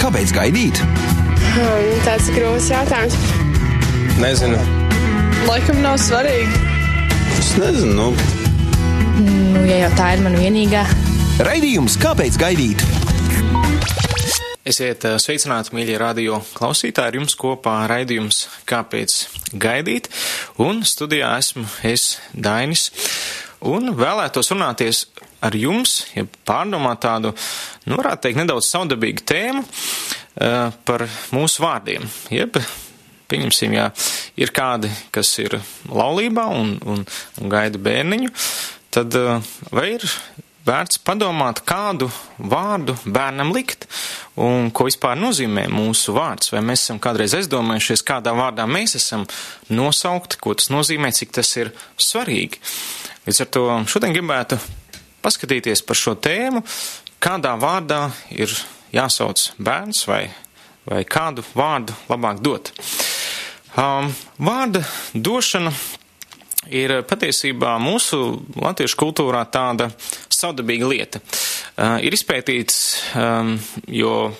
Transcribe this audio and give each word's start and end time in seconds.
Kāpēc 0.00 0.30
gaidīt? 0.32 0.78
Hmm, 1.52 1.88
tāds 2.06 2.30
grūts 2.32 2.70
jautājums. 2.72 3.16
Nezinu. 4.22 4.56
Laikam 5.44 5.82
nav 5.84 5.98
svarīgi. 6.00 6.62
Es 7.36 7.50
nezinu. 7.60 7.92
Nu. 7.92 8.06
Nu, 9.52 9.66
ja 9.68 9.82
jau 9.82 9.92
tā 9.98 10.14
ir 10.16 10.24
mana 10.24 10.40
vienīgā. 10.40 10.86
Raidījums 11.44 11.98
Kāpēc 12.00 12.40
gaidīt? 12.40 12.80
Esiet 14.64 15.04
sveicināti, 15.20 15.74
mīļie 15.76 16.00
radio 16.00 16.40
klausītāji, 16.56 17.12
ar 17.12 17.20
jums 17.20 17.36
kopā 17.36 17.82
raidījums 17.90 18.46
Kāpēc 18.70 19.18
gaidīt, 19.60 20.08
un 20.62 20.86
studijā 20.88 21.34
esmu 21.42 21.66
es, 21.84 22.14
Dainis, 22.32 22.88
un 23.60 23.92
vēlētos 23.98 24.54
runāties 24.54 25.04
ar 25.42 25.56
jums, 25.58 26.02
ja 26.16 26.24
pārdomāt 26.48 27.02
tādu, 27.04 27.34
nu, 27.86 27.98
varētu 27.98 28.26
teikt, 28.26 28.40
nedaudz 28.42 28.70
saudabīgu 28.70 29.26
tēmu 29.28 29.64
uh, 29.64 30.70
par 30.86 31.06
mūsu 31.34 31.64
vārdiem, 31.64 32.06
jeb 32.32 32.60
pieņemsim, 33.32 33.74
ja 33.78 33.88
ir 34.36 34.52
kādi, 34.52 34.90
kas 35.14 35.30
ir 35.40 35.56
laulībā 35.88 36.46
un, 36.52 36.76
un, 36.84 37.04
un 37.40 37.52
gaida 37.52 37.80
bērniņu, 37.80 38.32
tad 38.92 39.16
uh, 39.18 39.52
vai 39.72 39.94
ir 39.96 40.08
vērts 40.66 41.00
padomāt, 41.02 41.62
kādu 41.66 42.08
vārdu 42.38 42.94
bērnam 43.04 43.50
likt 43.54 43.88
un 44.38 44.70
ko 44.74 44.86
vispār 44.86 45.18
nozīmē 45.18 45.66
mūsu 45.72 46.14
vārds. 46.16 46.52
Vai 46.54 46.62
mēs 46.64 46.84
esam 46.86 47.00
kādreiz 47.02 47.34
aizdomājušies, 47.38 48.04
kādā 48.06 48.34
vārdā 48.36 48.66
mēs 48.70 48.96
esam 49.00 49.26
nosaukti, 49.72 50.38
ko 50.42 50.54
tas 50.58 50.70
nozīmē, 50.70 51.10
cik 51.16 51.34
tas 51.34 51.50
ir 51.58 51.72
svarīgi. 51.98 52.62
Līdz 53.26 53.42
ar 53.42 53.50
to 53.54 53.66
šodien 53.90 54.14
gribētu 54.14 54.58
paskatīties 55.22 55.84
par 55.86 55.98
šo 55.98 56.14
tēmu, 56.18 56.62
kādā 57.22 57.54
vārdā 57.60 58.04
ir 58.34 58.52
jāsauc 58.92 59.48
bērns 59.62 60.04
vai, 60.10 60.26
vai 60.88 61.02
kādu 61.08 61.44
vārdu 61.54 61.96
labāk 62.10 62.42
dot. 62.44 62.72
Um, 63.72 64.10
vārda 64.36 64.82
došana 65.14 65.72
ir 66.68 66.98
patiesībā 67.08 67.78
mūsu 67.82 68.18
latviešu 68.60 68.98
kultūrā 69.00 69.42
tāda 69.50 69.88
savdabīga 70.28 70.90
lieta. 70.90 71.22
Uh, 71.72 71.96
ir 72.04 72.14
izpētīts, 72.14 72.76
um, 73.16 73.54
jo, 73.88 74.32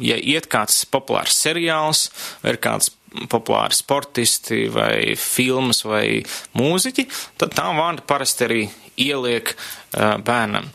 ja 0.00 0.16
iet 0.16 0.48
kāds 0.52 0.84
populārs 0.90 1.36
seriāls, 1.42 2.08
vai 2.42 2.54
ir 2.54 2.60
kāds 2.62 2.92
populāri 3.32 3.76
sportisti, 3.76 4.66
vai 4.72 5.14
filmas, 5.20 5.82
vai 5.84 6.22
mūziķi, 6.56 7.06
tad 7.40 7.56
tā 7.58 7.68
vārda 7.76 8.04
parasti 8.08 8.46
arī 8.48 8.62
ieliek 9.00 9.52
uh, 9.52 10.16
bērnam. 10.24 10.68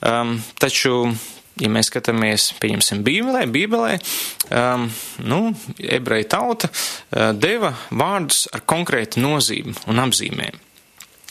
Um, 0.00 0.38
taču 0.60 1.06
ja 1.60 1.68
mēs 1.72 1.90
skatāmies, 1.90 2.50
pieņemsim, 2.60 3.02
Bībelē, 3.04 3.44
Bībelē, 3.52 3.98
um, 4.56 4.88
nu, 5.28 5.40
ebreja 5.80 6.30
tauta 6.36 6.70
uh, 6.70 7.30
deva 7.36 7.74
vārdus 7.90 8.46
ar 8.54 8.64
konkrētu 8.68 9.22
nozīmi 9.24 9.76
un 9.90 10.04
apzīmēm. 10.06 10.69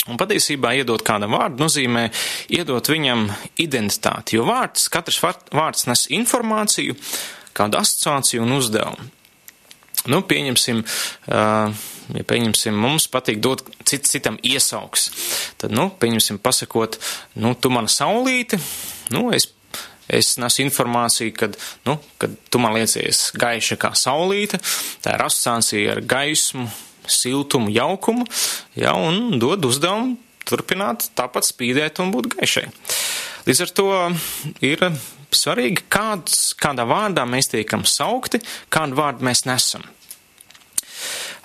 Un 0.10 0.18
patiesībā 0.18 0.74
iedot 0.80 1.04
kādam 1.06 1.36
vārdu 1.38 1.64
nozīmē 1.64 2.08
iedot 2.56 2.90
viņam 2.90 3.28
identitāti, 3.62 4.40
jo 4.40 4.48
vārds, 4.48 4.88
katrs 4.92 5.22
vārds 5.22 5.86
nes 5.90 6.08
informāciju, 6.18 6.98
kādu 7.58 7.82
asociāciju 7.82 8.46
un 8.46 8.58
uzdevumu. 8.58 9.10
Nu, 10.10 10.22
pieņemsim, 10.24 10.82
ja 11.28 12.26
pieņemsim, 12.26 12.76
mums 12.80 13.10
patīk 13.12 13.42
dot 13.44 13.66
cits 13.84 14.16
citam 14.16 14.40
iesauks, 14.48 15.10
tad, 15.60 15.76
nu, 15.76 15.90
pieņemsim, 15.92 16.40
pasakot, 16.42 16.96
nu, 17.44 17.52
tu 17.60 17.72
mana 17.74 17.92
saulīte, 17.92 18.62
nu, 19.14 19.28
es 19.36 19.52
es 20.10 20.34
nesu 20.42 20.64
informāciju, 20.64 21.34
kad, 21.38 21.58
nu, 21.86 22.00
kad 22.18 22.34
tu 22.50 22.62
man 22.62 22.74
liecies 22.74 23.30
gaiša 23.38 23.78
kā 23.78 23.92
saulīte, 23.98 24.58
tā 25.04 25.14
ir 25.16 25.26
asociācija 25.26 25.94
ar 25.94 26.02
gaismu, 26.02 26.66
siltumu, 27.12 27.72
jaukumu, 27.74 28.26
ja, 28.80 28.96
un 28.96 29.40
dod 29.42 29.66
uzdevumu 29.70 30.18
turpināt 30.50 31.10
tāpat 31.18 31.48
spīdēt 31.50 32.02
un 32.04 32.14
būt 32.14 32.32
gaišai. 32.36 32.68
Līdz 33.48 33.64
ar 33.66 33.74
to 33.78 33.88
ir 34.66 34.86
svarīgi, 35.36 35.86
kāds, 35.92 36.54
kādā 36.60 36.86
vārdā 36.90 37.26
mēs 37.30 37.52
tiekam 37.52 37.86
saukti, 37.88 38.42
kādu 38.74 38.98
vārdu 39.00 39.26
mēs 39.28 39.46
nesam. 39.50 39.86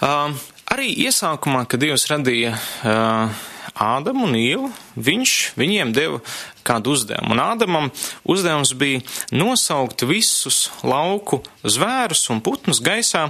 Uh, 0.03 0.33
arī 0.73 0.91
iesākumā, 1.07 1.65
kad 1.71 1.83
Dievs 1.85 2.09
radīja 2.11 2.57
uh, 2.57 3.45
Ādamu 3.75 4.29
un 4.29 4.37
Ievu, 4.39 4.69
viņš 4.95 5.33
viņiem 5.59 5.93
deva 5.95 6.21
kādu 6.67 6.95
uzdevumu. 6.95 7.35
Un 7.35 7.43
Ādamam 7.43 7.89
uzdevums 8.31 8.71
bija 8.79 9.03
nosaukt 9.35 10.05
visus 10.07 10.69
lauku 10.87 11.41
zvērus 11.67 12.29
un 12.31 12.43
putnus 12.45 12.83
gaisā 12.85 13.27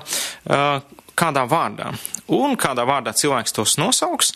kādā 1.19 1.45
vārdā. 1.51 1.93
Un 2.35 2.57
kādā 2.61 2.87
vārdā 2.89 3.15
cilvēks 3.17 3.55
tos 3.57 3.77
nosauks, 3.81 4.33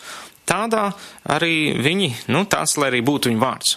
tādā 0.48 0.90
arī 1.28 1.76
viņi, 1.78 2.12
nu, 2.32 2.44
tāds, 2.50 2.76
lai 2.80 2.92
arī 2.92 3.02
būtu 3.06 3.32
viņa 3.32 3.42
vārds. 3.42 3.76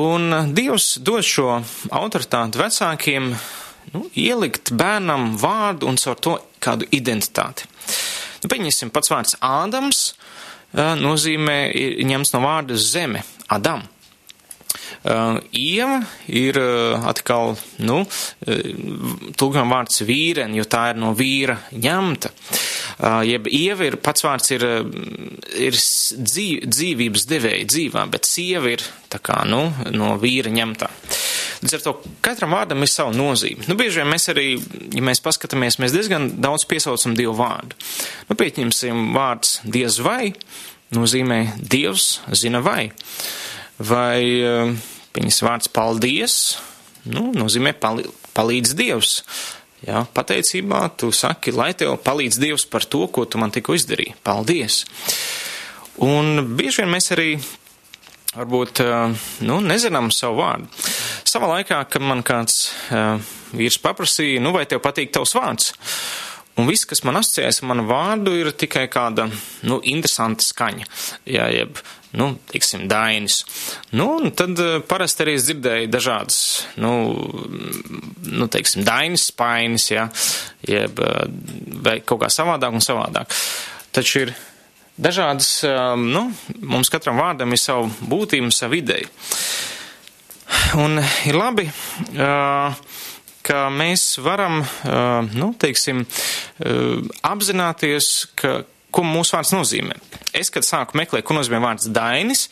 Un 0.00 0.54
Dievs 0.54 1.00
dod 1.02 1.26
šo 1.26 1.58
autoritāti 1.90 2.60
vecākiem, 2.60 3.32
nu, 3.94 4.04
ielikt 4.14 4.70
bērnam 4.78 5.34
vārdu 5.40 5.90
un 5.90 5.98
caur 5.98 6.20
to 6.22 6.36
kādu 6.62 6.86
identitāti. 6.94 7.66
Nu, 8.40 8.48
pieņemsim 8.52 8.92
pats 8.94 9.10
vārds 9.10 9.38
Ādams, 9.44 10.04
nozīmē 10.76 11.58
ņemts 12.06 12.34
no 12.36 12.44
vārda 12.44 12.78
zeme, 12.78 13.24
Adam. 13.50 13.82
Uh, 15.00 15.38
ieva 15.56 16.02
ir 16.28 16.58
uh, 16.60 17.06
atkal, 17.08 17.54
nu, 17.80 18.02
uh, 18.04 19.30
tulkam 19.40 19.72
vārds 19.72 20.02
vīren, 20.04 20.52
jo 20.52 20.66
tā 20.68 20.90
ir 20.92 21.00
no 21.00 21.14
vīra 21.16 21.56
ņemta. 21.72 22.28
Uh, 23.00 23.22
jeb 23.24 23.48
ieva 23.48 23.86
ir, 23.88 23.96
pats 24.04 24.26
vārds 24.26 24.52
ir, 24.52 24.66
ir 25.56 25.78
dzīv, 25.80 26.66
dzīvības 26.68 27.24
devēja 27.30 27.70
dzīvā, 27.72 28.04
bet 28.12 28.28
sieva 28.28 28.74
ir 28.74 28.84
tā 29.08 29.22
kā, 29.24 29.40
nu, 29.48 29.70
no 29.96 30.12
vīra 30.20 30.52
ņemtā. 30.52 30.90
Līdz 31.60 31.76
ar 31.78 31.86
to 31.86 31.96
katram 32.24 32.52
vārdam 32.56 32.84
ir 32.84 32.92
sava 32.92 33.16
nozīme. 33.16 33.64
Nu, 33.68 33.76
bieži 33.80 34.02
vien 34.02 34.12
mēs 34.12 34.28
arī, 34.32 34.46
ja 34.96 35.04
mēs 35.04 35.24
paskatāmies, 35.24 35.80
mēs 35.80 35.96
diezgan 35.96 36.28
daudz 36.44 36.68
piesaucam 36.68 37.16
dievu 37.16 37.38
vārdu. 37.40 37.76
Nu, 38.28 38.36
pieņemsim 38.36 39.14
vārds 39.16 39.62
diez 39.64 39.96
vai, 40.04 40.34
nozīmē 40.96 41.42
dievs 41.60 42.18
zina 42.36 42.60
vai. 42.64 42.90
Vai 43.80 44.20
viņas 45.16 45.40
vārds 45.46 45.70
paldies, 45.72 46.34
nu, 47.08 47.30
nozīmē 47.32 47.72
palīdz 47.80 48.76
dievs. 48.76 49.22
Jā, 49.80 50.02
pateicībā 50.12 50.82
tu 51.00 51.08
saki, 51.14 51.54
lai 51.56 51.70
tev 51.72 51.94
palīdz 52.04 52.36
Dievs 52.42 52.66
par 52.68 52.84
to, 52.84 53.06
ko 53.08 53.24
tu 53.24 53.40
man 53.40 53.52
tikko 53.54 53.72
izdarīji. 53.78 54.12
Paldies! 54.26 54.82
Un 56.04 56.42
bieži 56.58 56.82
vien 56.82 56.92
mēs 56.92 57.08
arī 57.14 57.30
varbūt 58.34 58.82
nu, 59.48 59.56
nezinām 59.64 60.10
savu 60.12 60.42
vārdu. 60.42 60.68
Savā 61.28 61.48
laikā, 61.54 61.80
kad 61.88 62.04
man 62.04 62.20
kāds 62.26 62.66
uh, 62.92 63.16
vīrs 63.56 63.80
paprasīja, 63.80 64.42
nu 64.44 64.52
vai 64.54 64.66
tev 64.68 64.82
patīk 64.84 65.14
tavs 65.16 65.32
vārds? 65.38 65.72
Un 66.60 66.68
viss, 66.68 66.84
kas 66.88 67.00
man 67.06 67.16
asociējas 67.20 67.62
ar 67.62 67.70
manu 67.70 67.86
vārdu, 67.88 68.34
ir 68.36 68.50
tikai 68.52 68.84
kāda, 68.92 69.28
nu, 69.64 69.78
interesanta 69.88 70.44
skaņa. 70.44 70.88
Jā, 71.30 71.46
jeb, 71.54 71.80
nu, 72.20 72.34
teiksim, 72.50 72.84
dainis. 72.90 73.38
Nu, 73.96 74.10
un 74.18 74.34
tad 74.36 74.60
parasti 74.90 75.24
arī 75.24 75.38
es 75.38 75.46
dzirdēju 75.48 75.88
dažādas, 75.92 76.40
nu, 76.82 76.92
nu 78.28 78.50
teiksim, 78.52 78.84
dainis, 78.84 79.30
spainis, 79.30 79.88
jā, 79.94 80.08
jeb, 80.68 81.00
vai 81.86 82.00
kaut 82.04 82.24
kā 82.24 82.30
savādāk 82.34 82.76
un 82.76 82.84
savādāk. 82.84 83.40
Taču 83.96 84.26
ir 84.26 84.34
dažādas, 85.00 85.54
nu, 85.96 86.26
mums 86.60 86.92
katram 86.92 87.22
vārdam 87.22 87.56
ir 87.56 87.62
savu 87.62 87.88
būtību, 88.10 88.52
savu 88.52 88.82
ideju. 88.82 89.08
Un 90.82 91.00
ir 91.26 91.38
labi, 91.38 91.64
ka 93.46 93.68
mēs 93.74 94.18
varam, 94.22 94.60
nu, 95.34 95.52
teiksim, 95.60 96.04
apzināties, 97.26 98.10
ka, 98.38 98.60
ko 98.94 99.04
mūsu 99.06 99.36
vārds 99.36 99.52
nozīmē. 99.54 99.96
Es, 100.36 100.50
kad 100.54 100.66
sāku 100.66 100.98
meklēt, 100.98 101.24
ko 101.26 101.34
nozīmē 101.34 101.58
vārds 101.62 101.88
Dainis, 101.90 102.44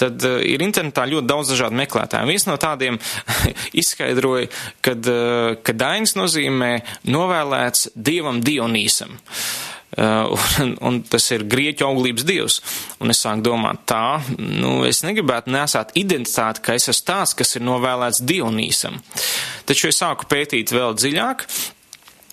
tad 0.00 0.20
uh, 0.28 0.38
ir 0.44 0.64
internetā 0.64 1.06
ļoti 1.08 1.28
daudz 1.28 1.52
dažādu 1.54 1.78
meklētāju. 1.80 2.28
Viens 2.28 2.44
no 2.48 2.58
tādiem 2.60 2.98
izskaidroja, 3.82 4.50
kad, 4.84 5.08
uh, 5.08 5.54
ka 5.64 5.76
Dainis 5.76 6.16
nozīmē 6.18 6.74
novēlēts 7.08 7.92
dievam 7.96 8.42
Dionīsam. 8.44 9.16
Uh, 9.16 9.71
un, 10.62 10.72
un 10.80 11.02
tas 11.04 11.26
ir 11.34 11.44
grieķu 11.50 11.86
auglības 11.88 12.26
dievs. 12.28 12.58
Un 13.02 13.12
es 13.12 13.20
sāku 13.24 13.44
domāt, 13.50 13.84
tā, 13.90 14.22
nu, 14.38 14.80
es 14.88 15.02
negribētu 15.06 15.52
nesāt 15.52 15.92
identitāti, 16.00 16.64
ka 16.64 16.78
es 16.78 16.88
esmu 16.92 17.08
tāds, 17.12 17.36
kas 17.38 17.56
ir 17.58 17.66
novēlēts 17.68 18.24
Dionīsam. 18.24 18.98
Taču 19.68 19.90
es 19.90 20.00
sāku 20.02 20.28
pētīt 20.30 20.74
vēl 20.74 20.96
dziļāk, 20.98 21.46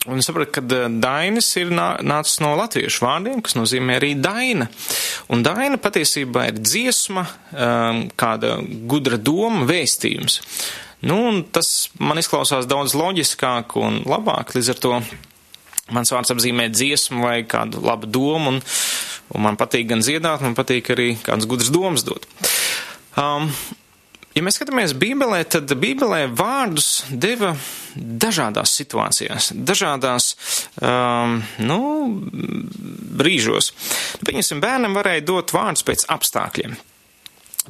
Un 0.07 0.21
sapratu, 0.23 0.53
ka 0.55 0.61
dainis 0.87 1.49
ir 1.59 1.73
nācis 1.75 2.37
no 2.39 2.53
latviešu 2.55 3.03
vārdiem, 3.03 3.41
kas 3.43 3.57
nozīmē 3.59 3.97
arī 3.99 4.13
daina. 4.15 4.69
Un 5.27 5.43
daina 5.43 5.75
patiesībā 5.81 6.45
ir 6.49 6.61
dziesma, 6.63 7.25
um, 7.51 7.99
kāda 8.17 8.55
gudra 8.89 9.19
doma, 9.19 9.67
vēstījums. 9.67 10.39
Nu, 11.03 11.19
un 11.29 11.43
tas 11.51 11.89
man 11.99 12.19
izklausās 12.19 12.67
daudz 12.67 12.95
loģiskāk 12.95 13.75
un 13.79 14.01
labāk, 14.07 14.55
līdz 14.55 14.71
ar 14.71 14.81
to 14.85 14.95
mans 15.95 16.13
vārds 16.13 16.33
apzīmē 16.35 16.69
dziesmu 16.73 17.25
vai 17.25 17.41
kādu 17.49 17.83
labu 17.85 18.09
domu, 18.09 18.55
un, 18.55 18.61
un 19.33 19.45
man 19.45 19.59
patīk 19.59 19.89
gan 19.91 20.05
dziedāt, 20.05 20.45
man 20.45 20.57
patīk 20.57 20.93
arī 20.95 21.11
kādas 21.25 21.49
gudras 21.49 21.73
domas 21.73 22.07
dot. 22.07 22.27
Um, 23.19 23.51
Ja 24.37 24.43
mēs 24.45 24.59
skatāmies 24.59 24.93
Bībelē, 24.95 25.41
tad 25.49 25.71
Bībelē 25.81 26.27
vārdus 26.37 27.01
deva 27.09 27.49
dažādās 27.97 28.71
situācijās, 28.77 29.49
dažādās 29.67 30.29
um, 30.79 31.39
nu, 31.65 31.79
brīžos. 33.19 33.71
Pieņemsim, 34.21 34.61
bērnam 34.63 34.95
varēja 34.95 35.25
dot 35.27 35.51
vārdus 35.55 35.83
pēc 35.87 36.05
apstākļiem. 36.13 36.77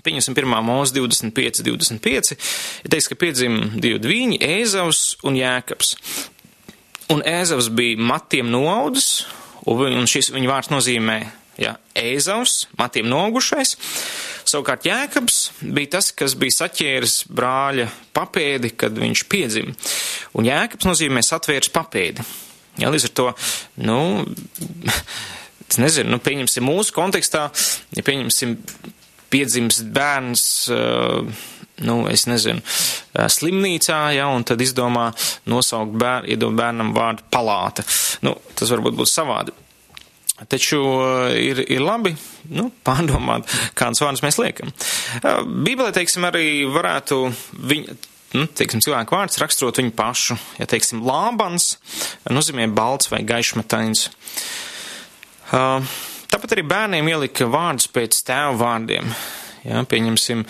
Pieņemsim, 0.03 0.35
1. 0.37 0.59
mūzika 0.67 1.01
25, 1.01 1.63
25. 1.65 2.35
Ir 2.83 2.93
teiks, 2.93 3.07
ka 3.09 3.17
piedzima 3.19 3.71
divi 3.73 4.03
dviņi, 4.03 4.37
Ēzavs 4.59 5.01
un 5.25 5.39
Jēkabs. 5.39 5.95
Un 7.09 7.23
Ēzavs 7.25 7.71
bija 7.73 7.97
matiem 7.97 8.51
noaudis, 8.53 9.23
un 9.65 10.05
šis 10.09 10.29
viņa 10.35 10.49
vārds 10.51 10.69
nozīmē 10.69 11.19
ja, 11.59 11.75
Ēzavs, 11.97 12.67
matiem 12.79 13.09
nogušais. 13.09 13.75
Savukārt 14.49 14.87
Jēkabs 14.87 15.39
bija 15.61 15.95
tas, 15.97 16.11
kas 16.15 16.35
bija 16.39 16.55
saķēris 16.55 17.17
brāļa 17.33 17.89
papēdi, 18.15 18.73
kad 18.79 18.95
viņš 18.97 19.25
piedzima. 19.29 19.75
Un 20.37 20.47
Jēkabs 20.47 20.87
nozīmē 20.89 21.23
satvērs 21.25 21.71
papēdi. 21.73 22.25
Ja, 22.79 22.91
līdz 22.93 23.09
ar 23.09 23.15
to, 23.17 23.27
nu, 23.83 23.99
es 25.69 25.81
nezinu, 25.81 26.13
nu, 26.15 26.21
pieņemsim 26.23 26.65
mūsu 26.65 26.95
kontekstā, 26.95 27.49
ja 27.97 28.05
pieņemsim 28.05 28.55
piedzimst 29.29 29.89
bērns, 29.93 30.43
uh, 30.73 31.49
nu, 31.85 32.01
es 32.11 32.25
nezinu, 32.29 32.63
slimnīcā, 33.13 34.01
ja, 34.17 34.27
un 34.33 34.45
tad 34.47 34.61
izdomā 34.63 35.09
nosaukt 35.49 35.95
bērnu, 35.99 36.31
iedot 36.33 36.55
bērnam 36.57 36.93
vārdu 36.95 37.25
palāta. 37.31 37.85
Nu, 38.25 38.35
tas 38.55 38.71
varbūt 38.73 38.97
būs 38.99 39.15
savādi. 39.15 39.55
Taču 40.47 40.79
ir, 41.35 41.59
ir 41.67 41.81
labi 41.83 42.13
nu, 42.55 42.69
pārdomāt, 42.87 43.49
kādas 43.77 44.03
vārdus 44.03 44.23
mēs 44.23 44.39
liekam. 44.39 44.71
Bībelē, 45.65 45.91
teiksim, 45.95 46.27
arī 46.29 46.45
varētu 46.71 47.21
viņa, 47.71 47.97
nu, 48.37 48.45
teiksim, 48.47 48.83
cilvēku 48.85 49.17
vārds 49.17 49.41
raksturot 49.41 49.81
viņu 49.81 49.95
pašu. 49.97 50.39
Ja, 50.61 50.69
teiksim, 50.69 51.03
lābans 51.07 51.73
nozīmē 52.29 52.69
balts 52.71 53.11
vai 53.11 53.23
gaišmatains. 53.27 54.07
Uh, 55.49 55.81
tāpat 56.29 56.53
arī 56.53 56.63
bērniem 56.69 57.07
ielika 57.09 57.49
vārdus 57.49 57.89
pēc 57.91 58.21
tēva 58.27 58.53
vārdiem. 58.59 59.11
Ja, 59.69 59.83
pieņemsim, 59.85 60.43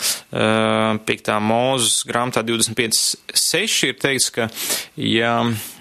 piektā 1.04 1.36
mūzes 1.44 2.00
grāmatā 2.08 2.42
25.6 2.46 3.88
ir 3.90 3.98
teikts, 4.00 4.30
ka, 4.32 4.48
ja, 4.96 5.34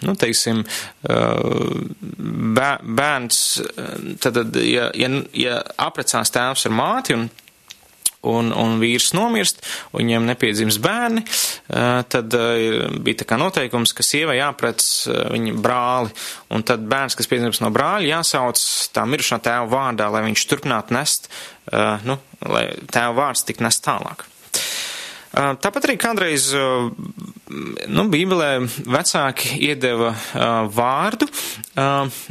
nu, 0.04 0.16
teiksim, 0.20 0.66
bērns, 3.00 3.44
tad, 4.20 4.42
ja, 4.60 4.90
ja, 4.92 5.12
ja 5.40 5.62
aprecās 5.80 6.36
tēvs 6.36 6.68
ar 6.68 6.76
māti 6.76 7.16
un 7.16 7.30
un, 8.28 8.52
un 8.52 8.80
vīrs 8.82 9.12
nomirst, 9.16 9.62
un 9.92 10.02
viņiem 10.02 10.26
nepiedzims 10.30 10.80
bērni, 10.84 11.24
tad 12.12 12.36
bija 13.04 13.22
tā 13.22 13.28
kā 13.30 13.38
noteikums, 13.40 13.94
ka 13.96 14.06
sievai 14.06 14.40
jāprec 14.40 14.84
viņa 15.34 15.56
brāli, 15.64 16.12
un 16.56 16.66
tad 16.68 16.84
bērns, 16.90 17.16
kas 17.20 17.30
piedzims 17.32 17.62
no 17.64 17.72
brāļa, 17.76 18.12
jāsauc 18.16 18.64
tā 18.96 19.06
mirušā 19.08 19.40
tēva 19.46 19.70
vārdā, 19.72 20.10
lai 20.12 20.26
viņš 20.28 20.48
turpinātu 20.52 20.98
nest, 20.98 21.32
nu, 22.08 22.20
lai 22.50 22.66
tēva 22.92 23.16
vārds 23.24 23.48
tik 23.48 23.64
nest 23.64 23.86
tālāk. 23.88 24.28
Tāpat 25.30 25.86
arī 25.86 25.94
kādreiz, 26.02 26.48
nu, 26.56 28.06
Bībelē 28.10 28.52
vecāki 28.90 29.60
iedeva 29.68 30.14
vārdu, 30.74 31.28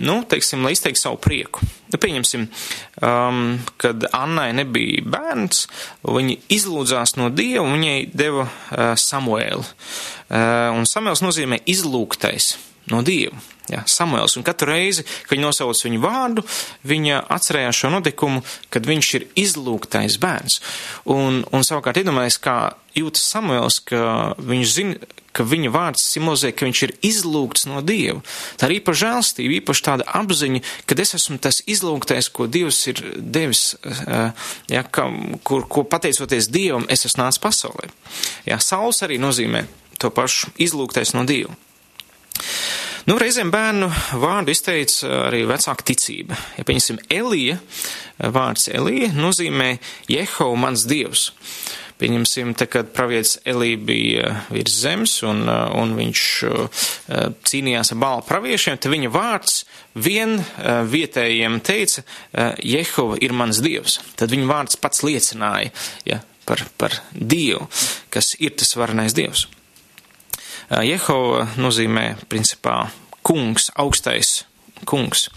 nu, 0.02 0.16
teiksim, 0.26 0.64
lai 0.66 0.74
izteiktu 0.74 1.04
savu 1.04 1.20
prieku. 1.22 1.62
Nu, 1.88 2.00
pieņemsim, 2.02 2.48
kad 3.80 4.08
Annai 4.12 4.48
nebija 4.58 5.04
bērns, 5.06 5.66
viņa 6.04 6.40
izlūdzās 6.58 7.14
no 7.20 7.30
Dieva 7.30 7.64
un 7.64 7.78
viņai 7.78 8.00
deva 8.18 8.48
Samuēlu. 8.98 9.62
Un 10.74 10.90
Samuēls 10.90 11.22
nozīmē 11.24 11.62
izlūgtais 11.70 12.56
no 12.92 13.04
Dieva. 13.06 13.38
Jā, 13.68 13.82
Samuēls, 13.88 14.38
un 14.38 14.46
katru 14.46 14.70
reizi, 14.72 15.04
kad 15.26 15.36
viņa 15.36 15.44
nosauc 15.44 15.84
viņu 15.84 16.00
vārdu, 16.00 16.44
viņa 16.88 17.20
atcerējās 17.36 17.82
šo 17.82 17.92
notikumu, 17.92 18.42
kad 18.72 18.88
viņš 18.88 19.12
ir 19.18 19.28
izlūgtais 19.44 20.16
bērns. 20.22 20.60
Un, 21.12 21.42
un 21.52 21.66
savukārt 21.66 22.00
iedomājies, 22.00 22.40
kā 22.40 22.58
jūtas 22.96 23.28
Samuēls, 23.28 23.82
ka 23.88 24.02
viņš 24.40 24.72
zina, 24.72 25.10
ka 25.38 25.44
viņa 25.46 25.70
vārds 25.70 26.06
simbolizē, 26.10 26.50
ka 26.56 26.66
viņš 26.66 26.80
ir 26.86 26.94
izlūgts 27.06 27.68
no 27.70 27.82
Dieva. 27.84 28.22
Tā 28.58 28.66
ir 28.68 28.78
īpaši 28.80 29.02
žēlstība, 29.04 29.58
īpaši 29.60 29.84
tāda 29.86 30.08
apziņa, 30.18 30.62
ka 30.88 30.98
es 31.04 31.14
esmu 31.20 31.38
tas 31.42 31.60
izlūgtais, 31.70 32.30
ko 32.34 32.48
Dievs 32.50 32.80
ir 32.90 33.04
devis, 33.18 33.68
ja, 34.72 34.82
ka, 34.82 35.06
kur, 35.46 35.68
ko 35.70 35.84
pateicoties 35.86 36.50
Dievam, 36.50 36.88
es 36.90 37.06
esmu 37.06 37.26
nācis 37.26 37.44
pasaulē. 37.44 37.92
Jā, 38.48 38.58
Sauls 38.64 39.04
arī 39.06 39.20
nozīmē 39.22 39.66
to 40.02 40.10
pašu 40.14 40.54
izlūgtais 40.58 41.14
no 41.14 41.26
Dieva. 41.28 41.54
Nu, 43.08 43.14
reizēm 43.16 43.48
bērnu 43.48 43.86
vārdu 44.20 44.52
izteica 44.52 45.08
arī 45.30 45.46
vecāka 45.48 45.86
ticība. 45.88 46.36
Ja 46.58 46.64
pieņemsim 46.68 46.98
Elija, 47.08 47.54
vārds 48.20 48.68
Elija 48.68 49.08
nozīmē 49.16 49.70
Jehova 50.12 50.58
mans 50.66 50.84
dievs. 50.90 51.30
Pieņemsim, 51.98 52.52
te, 52.60 52.68
kad 52.68 52.92
pravietis 52.92 53.38
Elija 53.48 53.80
bija 53.88 54.34
virs 54.52 54.76
zemes 54.82 55.16
un, 55.24 55.40
un 55.48 55.96
viņš 55.96 56.26
cīnījās 57.48 57.94
ar 57.96 58.02
bālu 58.04 58.28
praviešiem, 58.28 58.76
te 58.76 58.92
viņa 58.92 59.14
vārds 59.16 59.62
vien 59.96 60.36
vietējiem 60.92 61.62
teica, 61.64 62.04
Jehova 62.60 63.16
ir 63.24 63.32
mans 63.32 63.64
dievs. 63.64 64.02
Tad 64.20 64.36
viņa 64.36 64.52
vārds 64.52 64.82
pats 64.84 65.00
liecināja 65.08 65.72
ja, 66.04 66.20
par, 66.44 66.68
par 66.76 67.00
dievu, 67.16 67.70
kas 68.12 68.34
ir 68.36 68.52
tas 68.60 68.76
varenais 68.76 69.16
dievs. 69.16 69.48
Jehova 70.68 71.46
nozīmē 71.56 72.12
principā 72.28 72.82
kungs, 73.24 73.70
augstais 73.76 74.42
kungs. 74.88 75.28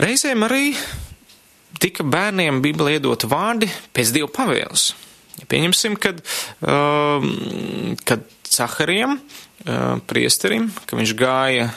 Reizēm 0.00 0.44
arī 0.44 0.74
tika 1.80 2.04
bērniem 2.04 2.60
Bībelē 2.64 2.98
iedot 2.98 3.24
vārdi 3.28 3.68
pēc 3.96 4.12
Dieva 4.12 4.28
pavēles. 4.32 4.90
Pieņemsim, 5.48 5.96
kad, 6.00 6.22
um, 6.64 7.96
kad 8.08 8.24
Caharijam, 8.48 9.18
uh, 9.18 9.98
priesterim, 10.08 10.70
ka 10.88 10.96
viņš 10.96 11.12
gāja 11.18 11.70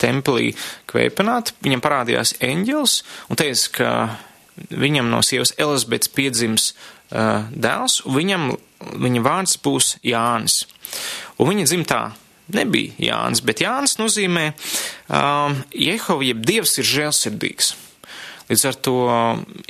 templī 0.00 0.52
kvēpanāt, 0.90 1.54
viņam 1.64 1.84
parādījās 1.84 2.34
eņģels 2.44 2.96
un 3.30 3.40
teica, 3.40 3.72
ka 3.76 3.90
viņam 4.72 5.10
no 5.12 5.22
sievas 5.24 5.54
Elizabetes 5.60 6.12
piedzims 6.12 6.70
dēls, 7.06 8.00
un 8.08 8.16
viņam, 8.16 8.46
viņa 9.04 9.22
vārds 9.22 9.58
būs 9.62 9.96
Jānis. 10.02 10.64
Un 11.36 11.52
viņa 11.52 11.66
dzimtā 11.68 12.02
nebija 12.54 12.94
Jānis, 13.08 13.42
bet 13.44 13.64
Jānis 13.64 13.98
nozīmē 14.00 14.52
um, 14.52 15.58
Jehova, 15.74 16.24
jeb 16.24 16.44
Dievs 16.46 16.78
ir 16.80 16.88
žēlsirdīgs. 16.88 17.74
Līdz 18.46 18.62
ar 18.68 18.76
to 18.78 18.98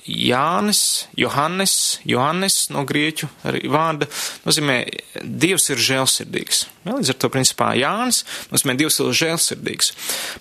Jānis, 0.04 0.80
Johannes, 1.16 1.76
Johannes 2.04 2.58
no 2.68 2.82
grieķu 2.84 3.28
vārda 3.72 4.08
nozīmē 4.44 4.76
Dievs 5.24 5.70
ir 5.72 5.80
žēlsirdīgs. 5.80 6.66
Ja, 6.84 6.98
līdz 6.98 7.14
ar 7.14 7.18
to, 7.22 7.30
principā, 7.32 7.70
Jānis 7.80 8.20
nozīmē 8.52 8.76
Dievs 8.76 9.00
ir 9.00 9.16
žēlsirdīgs. 9.22 9.94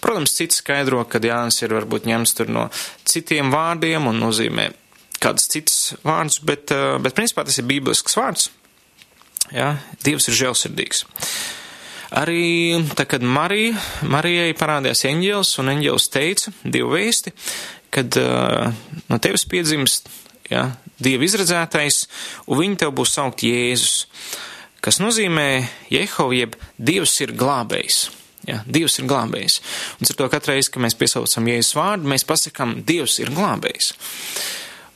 Protams, 0.03 0.35
cits 0.35 0.59
skaidro, 0.59 1.05
ka 1.07 1.23
Jānis 1.23 1.61
ir 1.63 1.77
varbūt 1.77 2.09
ņemts 2.11 2.35
tur 2.35 2.51
no 2.51 2.67
citiem 3.07 3.55
vārdiem 3.55 4.11
un 4.11 4.19
nozīmē 4.19 4.67
kāds 5.23 5.47
cits 5.55 5.95
vārds, 6.03 6.41
bet, 6.43 6.75
uh, 6.75 6.99
bet 6.99 7.15
principā 7.15 7.47
tas 7.47 7.61
ir 7.61 7.69
bībelisks 7.71 8.19
vārds. 8.19 8.49
Ja, 9.53 9.75
Dievs 10.05 10.29
ir 10.29 10.37
žēlsirdīgs. 10.39 11.05
Arī 12.15 12.79
tā, 12.95 13.05
kad 13.09 13.23
Marija, 13.25 13.75
Marijai 14.07 14.53
parādījās 14.57 15.03
eņģēlis, 15.09 15.53
un 15.61 15.71
eņģēlis 15.73 16.11
teica 16.13 16.53
divu 16.63 16.93
vēsti, 16.95 17.33
kad 17.93 18.17
uh, 18.21 18.69
no 19.09 19.19
tevis 19.23 19.45
piedzimst 19.49 20.09
ja, 20.51 20.69
Dieva 21.01 21.25
izredzētais, 21.27 22.05
un 22.47 22.61
viņi 22.61 22.81
tev 22.83 22.93
būs 22.95 23.15
saukt 23.17 23.43
Jēzus, 23.43 24.05
kas 24.85 25.01
nozīmē 25.03 25.65
Jehova, 25.91 26.35
jeb 26.37 26.55
Dievs 26.77 27.17
ir 27.25 27.35
glābējs. 27.35 28.05
Ja, 28.45 28.59
Dievs 28.69 28.99
ir 29.01 29.07
glābējs. 29.09 29.57
Un 29.97 30.07
ar 30.07 30.17
to 30.19 30.27
katru 30.29 30.53
reizi, 30.53 30.69
kad 30.71 30.83
mēs 30.85 30.95
piesaucam 30.99 31.49
Jēzus 31.49 31.75
vārdu, 31.75 32.11
mēs 32.11 32.27
pasakām, 32.29 32.77
Dievs 32.85 33.17
ir 33.23 33.33
glābējs. 33.35 33.91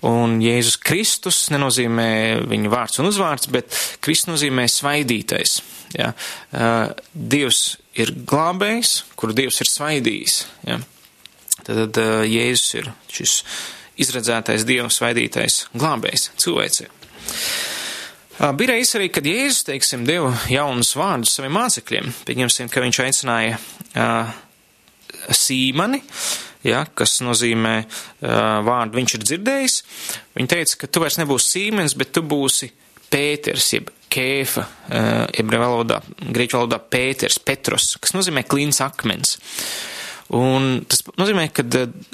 Un 0.07 0.37
Jēzus 0.39 0.77
Kristus 0.79 1.41
nenozīmē 1.51 2.45
viņa 2.47 2.71
vārds 2.71 3.01
un 3.01 3.09
uzvārds, 3.09 3.49
bet 3.51 3.73
Kristus 4.03 4.31
nozīmē 4.31 4.63
svaidītais. 4.71 5.57
Ja? 5.97 6.13
Dievs 7.13 7.63
ir 7.99 8.13
glābējs, 8.29 8.93
kuru 9.19 9.35
Dievs 9.35 9.59
ir 9.59 9.71
svaidījis. 9.71 10.37
Ja? 10.69 10.79
Tad, 11.65 11.89
tad 11.89 11.99
Jēzus 12.29 12.77
ir 12.79 12.93
šis 13.11 13.35
izredzētais 13.99 14.63
Dieva 14.67 14.87
svaidītais 14.93 15.65
glābējs 15.75 16.29
cilvēcei. 16.39 16.87
Bija 18.39 18.71
reizes 18.71 18.95
arī, 18.95 19.09
kad 19.11 19.25
Jēzus, 19.27 19.65
teiksim, 19.67 20.05
deva 20.07 20.31
jaunus 20.47 20.93
vārdus 20.95 21.33
saviem 21.35 21.57
mācekļiem. 21.59 22.13
Pieņemsim, 22.23 22.69
ka 22.71 22.79
viņš 22.85 22.99
aicināja 23.03 23.57
uh, 23.59 24.29
sīmani, 25.35 25.99
ja, 26.67 26.83
kas 26.95 27.19
nozīmē 27.25 27.75
uh, 27.83 28.31
vārdu 28.67 28.99
viņš 28.99 29.15
ir 29.15 29.25
dzirdējis. 29.27 29.77
Viņa 30.37 30.53
teica, 30.55 30.81
ka 30.81 30.89
tu 30.89 31.03
vairs 31.03 31.19
nebūsi 31.21 31.53
sīmenis, 31.55 31.97
bet 31.99 32.13
tu 32.15 32.25
būsi 32.25 32.71
Pēters, 33.09 33.71
jeb 33.73 33.87
kēfa, 34.13 34.65
uh, 34.65 35.23
ebreju 35.41 35.63
valodā, 35.63 36.01
grieķu 36.19 36.59
valodā 36.59 36.81
Pēters, 36.81 37.39
Petros, 37.41 37.95
kas 38.01 38.13
nozīmē 38.17 38.45
klīns 38.49 38.83
akmens. 38.85 39.37
Un 40.29 40.83
tas 40.85 41.01
nozīmē, 41.17 41.47
ka, 41.49 41.63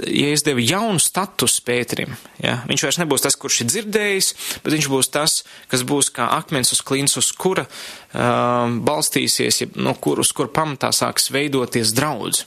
ja 0.07 0.27
es 0.31 0.45
devu 0.47 0.63
jaunu 0.63 1.01
statusu 1.03 1.59
Pēterim, 1.67 2.13
ja, 2.39 2.61
viņš 2.69 2.85
vairs 2.85 2.99
nebūs 3.01 3.25
tas, 3.25 3.35
kurš 3.35 3.65
ir 3.65 3.67
dzirdējis, 3.73 4.29
bet 4.63 4.71
viņš 4.71 4.87
būs 4.93 5.11
tas, 5.11 5.41
kas 5.67 5.83
būs 5.83 6.13
kā 6.15 6.29
akmens 6.37 6.71
uz 6.71 6.79
klīns, 6.79 7.17
uz 7.19 7.33
kura 7.35 7.65
um, 7.67 8.79
balstīsies, 8.87 9.59
ja, 9.65 9.67
no 9.75 9.97
kur, 9.99 10.23
uz 10.23 10.31
kura 10.35 10.47
pamatā 10.47 10.93
sāks 10.95 11.27
veidoties 11.35 11.91
draudz. 11.97 12.45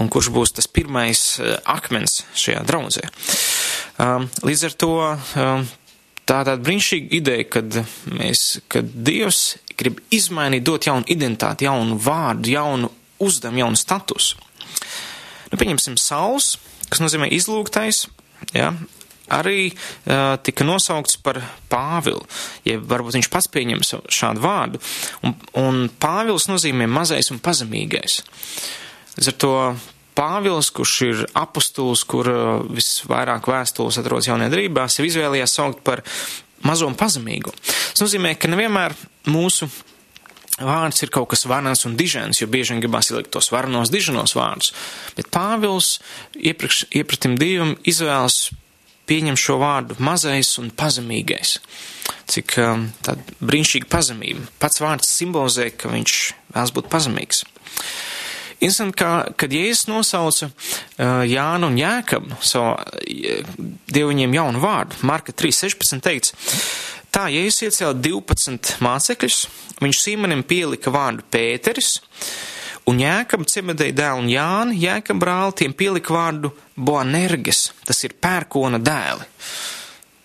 Un 0.00 0.10
kurš 0.12 0.32
būs 0.34 0.56
tas 0.56 0.70
pirmais 0.70 1.22
uh, 1.38 1.56
akmens 1.76 2.22
šajā 2.38 2.64
draudzē. 2.68 3.08
Um, 4.02 4.28
līdz 4.42 4.68
ar 4.68 4.78
to 4.80 4.92
um, 5.12 5.66
Tā 6.24 6.38
tāda 6.40 6.56
brīnišķīga 6.64 7.10
ideja, 7.18 7.44
kad 7.52 7.74
mēs, 8.08 8.42
kad 8.72 8.88
Dievs 9.04 9.58
grib 9.76 9.98
izmainīt, 10.14 10.64
dot 10.64 10.86
jaunu 10.88 11.04
identitāti, 11.12 11.66
jaunu 11.68 11.98
vārdu, 12.00 12.48
jaunu 12.54 12.88
uzdevumu, 13.20 13.60
jaunu 13.60 13.76
statusu. 13.76 14.40
Nu, 15.52 15.58
pieņemsim 15.60 15.98
Sauls, 16.00 16.54
kas 16.88 17.02
nozīmē 17.04 17.28
izlūgtais, 17.36 18.06
ja, 18.56 18.70
arī 19.36 19.68
uh, 19.68 20.38
tika 20.40 20.64
nosaukts 20.64 21.20
par 21.20 21.42
Pāvilu, 21.68 22.24
ja 22.64 22.80
varbūt 22.80 23.18
viņš 23.18 23.30
pats 23.32 23.50
pieņem 23.52 23.84
šādu 23.84 24.44
vārdu, 24.44 24.80
un, 25.28 25.36
un 25.60 25.84
Pāvils 26.00 26.48
nozīmē 26.48 26.88
mazais 26.88 27.28
un 27.34 27.42
pazemīgais. 27.44 28.22
Līdz 29.18 29.30
ar 29.30 29.36
to 29.44 29.52
Pāvils, 30.14 30.70
kurš 30.70 30.94
ir 31.08 31.22
apustulis, 31.34 32.04
kur 32.06 32.28
visvairāk 32.70 33.48
vēstules 33.50 33.98
atrodas 33.98 34.28
jaunajā 34.28 34.52
darbā, 34.52 34.86
sev 34.86 35.08
izvēlējās 35.08 35.56
saukt 35.58 35.82
par 35.86 36.04
mazo 36.62 36.86
un 36.86 36.94
pazemīgu. 36.98 37.50
Tas 37.64 38.04
nozīmē, 38.04 38.36
ka 38.38 38.50
nevienmēr 38.50 38.94
mūsu 39.30 39.66
vārds 40.62 41.02
ir 41.02 41.10
kaut 41.14 41.32
kas 41.32 41.46
varans 41.50 41.82
un 41.88 41.96
dižens, 41.98 42.38
jo 42.40 42.46
bieži 42.50 42.74
vien 42.74 42.84
gribās 42.84 43.10
ielikt 43.10 43.32
tos 43.34 43.50
varanos, 43.50 43.90
diženos 43.90 44.36
vārdus. 44.38 44.70
Bet 45.18 45.32
Pāvils 45.34 45.96
iepriekš, 46.38 46.84
iepratim 46.94 47.34
Dievam 47.40 47.74
izvēlas 47.82 48.52
pieņem 49.10 49.36
šo 49.40 49.58
vārdu 49.60 49.98
mazais 49.98 50.54
un 50.62 50.70
pazemīgais. 50.70 51.58
Cik 52.30 52.56
um, 52.62 52.86
tāda 53.04 53.36
brīnišķīga 53.42 53.90
pazemība. 53.90 54.46
Pats 54.62 54.80
vārds 54.80 55.10
simbolizē, 55.10 55.68
ka 55.76 55.90
viņš 55.92 56.20
vēlas 56.54 56.72
būt 56.76 56.88
pazemīgs. 56.92 57.42
Interesanti, 58.60 58.96
kā, 59.00 59.10
kad 59.38 59.52
Jēzus 59.52 59.88
nosauca 59.90 60.48
uh, 60.48 61.22
Jānu 61.26 61.70
un 61.70 61.78
Jēkabu, 61.78 62.38
savu 62.44 62.74
uh, 62.74 63.52
dievu 63.90 64.12
viņiem 64.12 64.36
jaunu 64.36 64.62
vārdu, 64.62 65.00
Marka 65.06 65.34
3.16 65.34 66.02
teikts, 66.04 66.34
tā 67.14 67.26
Jēzus 67.32 67.68
iecēla 67.68 67.94
12 67.98 68.76
mācekļus, 68.84 69.38
viņš 69.82 70.02
Sīmanim 70.02 70.44
pielika 70.46 70.92
vārdu 70.94 71.26
Pēteris, 71.34 71.96
un 72.90 73.00
Jēkab 73.02 73.46
cebedēja 73.50 73.98
dēlu 74.02 74.24
un 74.24 74.32
Jāni, 74.32 74.78
Jēkab 74.84 75.22
brāli 75.22 75.58
tiem 75.62 75.74
pielika 75.76 76.14
vārdu 76.14 76.52
Boanerges, 76.76 77.72
tas 77.84 78.04
ir 78.06 78.16
pērkona 78.20 78.80
dēli. 78.82 79.26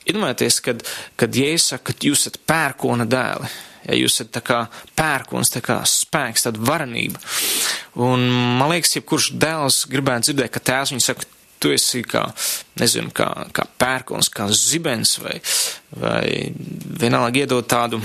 Iedomājieties, 0.10 0.62
kad, 0.66 0.86
kad 1.20 1.36
Jēzus 1.36 1.74
saka, 1.76 1.92
ka 1.94 2.08
jūs 2.10 2.28
esat 2.28 2.40
pērkona 2.50 3.10
dēli 3.10 3.50
ja 3.88 3.98
jūs 3.98 4.16
esat 4.16 4.32
tā 4.38 4.44
kā 4.46 4.60
pērkons, 5.00 5.52
tā 5.54 5.64
kā 5.66 5.80
spēks, 5.88 6.48
tāda 6.48 6.64
varenība. 6.70 7.22
Un 8.00 8.24
man 8.60 8.72
liekas, 8.74 8.96
ja 8.98 9.04
kurš 9.06 9.34
dēls 9.40 9.84
gribētu 9.92 10.30
dzirdēt, 10.30 10.54
ka 10.54 10.64
tēvs 10.72 10.96
viņu 10.96 11.06
saka, 11.06 11.28
tu 11.60 11.74
esi 11.76 12.02
kā, 12.08 12.24
nezinu, 12.80 13.12
kā, 13.16 13.28
kā 13.56 13.66
pērkons, 13.82 14.32
kā 14.32 14.48
zibens 14.56 15.18
vai, 15.20 15.36
vai 16.00 16.24
vienalga 17.02 17.44
iedot 17.44 17.68
tādu 17.68 18.00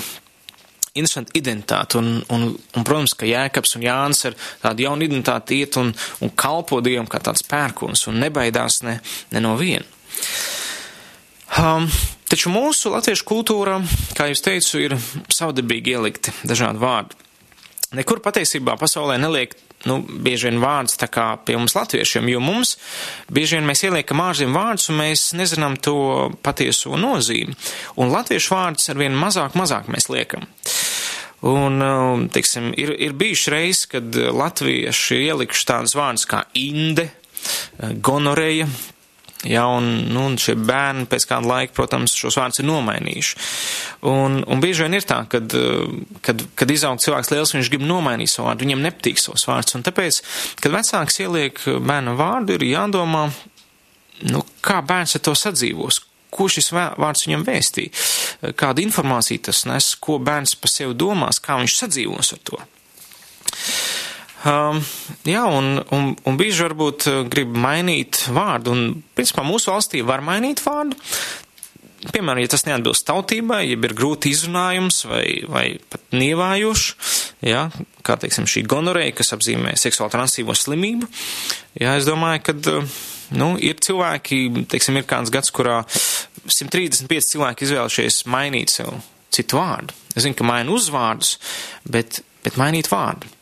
interesantu 0.95 1.35
identitāti. 1.39 1.99
Un, 1.99 2.11
un, 2.31 2.49
un, 2.55 2.87
protams, 2.87 3.15
ka 3.19 3.29
Jēkabs 3.29 3.77
un 3.79 3.87
Jānis 3.87 4.25
ar 4.31 4.37
tādu 4.63 4.87
jaunu 4.87 5.07
identitāti 5.07 5.61
iet 5.63 5.79
un, 5.81 5.93
un 6.23 6.35
kalpo 6.39 6.81
Dievam 6.85 7.09
kā 7.11 7.21
tāds 7.23 7.47
pērkons 7.51 8.07
un 8.11 8.21
nebaidās 8.23 8.83
ne, 8.87 8.99
ne 9.35 9.43
no 9.43 9.55
viena. 9.59 9.87
Um, 11.59 11.89
taču 12.31 12.53
mūsu 12.53 12.95
latviešu 12.95 13.27
kultūrā, 13.29 13.81
kā 14.17 14.31
jūs 14.31 14.45
teicu, 14.45 14.81
ir 14.83 14.97
savdabīgi 15.33 15.95
ielikti 15.97 16.35
dažādi 16.47 16.83
vārdi. 16.83 17.21
Nekur 17.95 18.19
patiesībā 18.25 18.75
pasaulē 18.81 19.17
neliek, 19.23 19.55
nu, 19.89 20.01
bieži 20.03 20.49
vien 20.49 20.61
vārdus 20.63 20.99
tā 20.99 21.09
kā 21.13 21.27
pie 21.47 21.57
mums 21.59 21.77
latviešiem, 21.77 22.29
jo 22.33 22.41
mums 22.43 22.77
bieži 23.33 23.59
vien 23.59 23.69
mēs 23.69 23.85
ieliekam 23.87 24.23
ārzem 24.25 24.55
vārdus 24.57 24.91
un 24.91 24.99
mēs 25.03 25.29
nezinām 25.39 25.77
to 25.79 25.97
patieso 26.43 26.99
nozīmi. 26.99 27.55
Un 28.01 28.15
latviešu 28.15 28.55
vārdus 28.57 28.91
arvien 28.93 29.17
mazāk, 29.19 29.59
mazāk 29.59 29.91
mēs 29.93 30.11
liekam. 30.13 30.49
Un, 31.45 31.77
um, 31.85 32.25
teiksim, 32.33 32.71
ir, 32.81 32.95
ir 33.05 33.13
bijuši 33.21 33.53
reizes, 33.53 33.85
kad 33.93 34.17
latvieši 34.17 35.21
ielikuši 35.27 35.67
tādus 35.69 35.93
vārdus 35.99 36.25
kā 36.31 36.41
inde, 36.57 37.11
gonoreja, 38.01 38.65
Ja, 39.45 39.67
un, 39.69 39.85
nu, 40.09 40.23
un 40.31 40.39
šie 40.41 40.55
bērni 40.57 41.05
pēc 41.11 41.27
kāda 41.29 41.49
laika, 41.49 41.75
protams, 41.77 42.15
šos 42.17 42.39
vārdus 42.41 42.63
ir 42.63 42.69
nomainījuši. 42.69 43.37
Un, 44.09 44.39
un 44.49 44.63
bieži 44.63 44.87
vien 44.87 44.97
ir 44.97 45.05
tā, 45.05 45.19
kad, 45.29 45.53
kad, 46.25 46.45
kad 46.57 46.73
izaug 46.73 47.03
cilvēks 47.05 47.33
liels, 47.35 47.53
viņš 47.57 47.71
grib 47.73 47.85
nomainīt 47.85 48.33
savu 48.33 48.49
vārdu, 48.49 48.65
viņam 48.65 48.87
nepatīk 48.87 49.21
savs 49.21 49.45
vārds. 49.51 49.77
Un 49.77 49.85
tāpēc, 49.85 50.23
kad 50.65 50.73
vecāks 50.73 51.21
ieliek 51.21 51.61
bērnu 51.85 52.17
vārdu, 52.21 52.57
ir 52.57 52.65
jādomā, 52.71 53.27
nu, 54.33 54.45
kā 54.65 54.81
bērns 54.87 55.19
ar 55.19 55.25
to 55.29 55.37
sadzīvos, 55.37 56.01
ko 56.35 56.49
šis 56.51 56.73
vārds 56.75 57.27
viņam 57.29 57.45
vēstī, 57.47 57.91
kādu 58.59 58.83
informāciju 58.85 59.45
tas 59.51 59.65
nes, 59.69 59.93
ko 60.01 60.17
bērns 60.25 60.57
pa 60.59 60.73
sevi 60.73 60.97
domās, 60.99 61.43
kā 61.43 61.61
viņš 61.61 61.77
sadzīvos 61.83 62.33
ar 62.39 62.43
to. 62.49 62.65
Um, 64.45 64.83
jā, 65.25 65.41
un, 65.49 65.79
un, 65.97 66.11
un 66.29 66.37
bieži 66.37 66.67
varbūt 66.67 67.07
uh, 67.09 67.23
grib 67.33 67.55
mainīt 67.57 68.27
vārdu, 68.29 68.75
un, 68.75 68.83
principā, 69.17 69.41
mūsu 69.47 69.71
valstī 69.73 70.03
var 70.05 70.21
mainīt 70.25 70.61
vārdu. 70.65 70.99
Piemēram, 72.13 72.43
ja 72.43 72.51
tas 72.53 72.67
neatbilst 72.67 73.07
tautībai, 73.09 73.63
ja 73.65 73.79
ir 73.79 73.95
grūti 73.97 74.29
izrunājums 74.35 74.99
vai, 75.09 75.25
vai 75.49 75.65
pat 75.89 76.03
nievājošs, 76.13 77.15
jā, 77.49 77.63
kā, 78.05 78.19
teiksim, 78.21 78.45
šī 78.45 78.67
gonoreja, 78.69 79.15
kas 79.17 79.33
apzīmē 79.33 79.73
seksuāli 79.81 80.13
transīvo 80.13 80.53
slimību, 80.61 81.09
jā, 81.81 81.95
es 81.97 82.05
domāju, 82.05 82.43
ka, 82.45 82.57
uh, 82.75 82.99
nu, 83.41 83.55
ir 83.57 83.81
cilvēki, 83.81 84.67
teiksim, 84.75 85.01
ir 85.01 85.09
kāds 85.09 85.33
gads, 85.33 85.55
kurā 85.57 85.81
135 86.45 87.31
cilvēki 87.31 87.65
izvēlušies 87.65 88.27
mainīt 88.29 88.77
sev 88.77 88.93
citu 89.33 89.57
vārdu. 89.57 89.97
Es 90.13 90.29
zinu, 90.29 90.37
ka 90.37 90.45
maina 90.47 90.77
uzvārdus, 90.77 91.39
bet, 91.89 92.21
bet 92.45 92.61
mainīt 92.61 92.93
vārdu. 92.93 93.33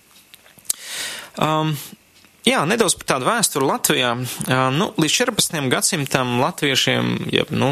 Um, 1.39 1.77
Jā, 2.43 2.65
nedaudz 2.67 2.97
par 2.99 3.07
tādu 3.07 3.27
vēsturi 3.29 3.67
Latvijā. 3.69 4.17
Uh, 4.19 4.65
nu, 4.75 4.89
līdz 4.99 5.15
14. 5.15 5.61
gadsimtam 5.71 6.41
latviešiem, 6.43 7.12
ja, 7.31 7.45
nu, 7.55 7.69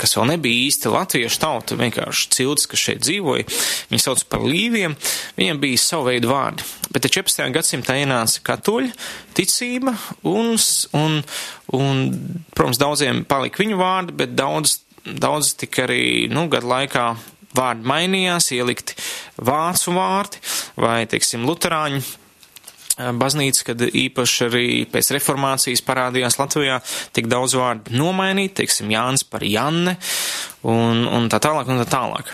kas 0.00 0.14
vēl 0.16 0.30
nebija 0.30 0.62
īsti 0.66 0.92
latviešu 0.92 1.40
tauta, 1.42 1.76
vienkārši 1.76 2.30
cilts, 2.32 2.64
kas 2.70 2.80
šeit 2.80 3.04
dzīvoja, 3.04 3.44
viņi 3.90 4.02
sauc 4.02 4.24
par 4.32 4.44
līviem, 4.44 4.96
viņiem 5.36 5.60
bija 5.60 5.82
savu 5.82 6.10
veidu 6.10 6.32
vārdi. 6.32 6.64
Bet 6.92 7.08
14. 7.08 7.44
gadsimtā 7.52 7.98
ienāca 8.00 8.40
katoļu 8.46 8.92
ticība 9.36 9.96
un, 10.24 10.56
un, 10.96 11.20
un, 11.76 12.04
protams, 12.56 12.80
daudziem 12.80 13.24
palika 13.28 13.60
viņu 13.64 13.80
vārdi, 13.80 14.16
bet 14.24 14.36
daudz, 14.36 14.78
daudz 15.04 15.54
tika 15.60 15.84
arī, 15.86 16.04
nu, 16.32 16.48
gadu 16.52 16.72
laikā 16.72 17.08
vārdi 17.56 17.88
mainījās, 17.88 18.52
ielikti 18.56 18.96
vācu 19.44 19.96
vārdi 19.96 20.40
vai, 20.80 21.02
teiksim, 21.08 21.44
luterāņu 21.48 22.04
baznīca, 22.96 23.70
kad 23.70 23.86
īpaši 23.86 24.44
arī 24.46 24.66
pēc 24.90 25.12
reformācijas 25.16 25.84
parādījās 25.86 26.38
Latvijā 26.40 26.80
tik 27.16 27.28
daudz 27.32 27.56
vārdu 27.58 27.96
nomainīt, 27.96 28.56
teiksim, 28.60 28.92
Jānis 28.92 29.26
par 29.28 29.44
Janne 29.44 29.96
un, 30.64 31.04
un 31.04 31.28
tā 31.32 31.40
tālāk 31.42 31.68
un 31.68 31.82
tā 31.84 31.88
tālāk. 31.92 32.32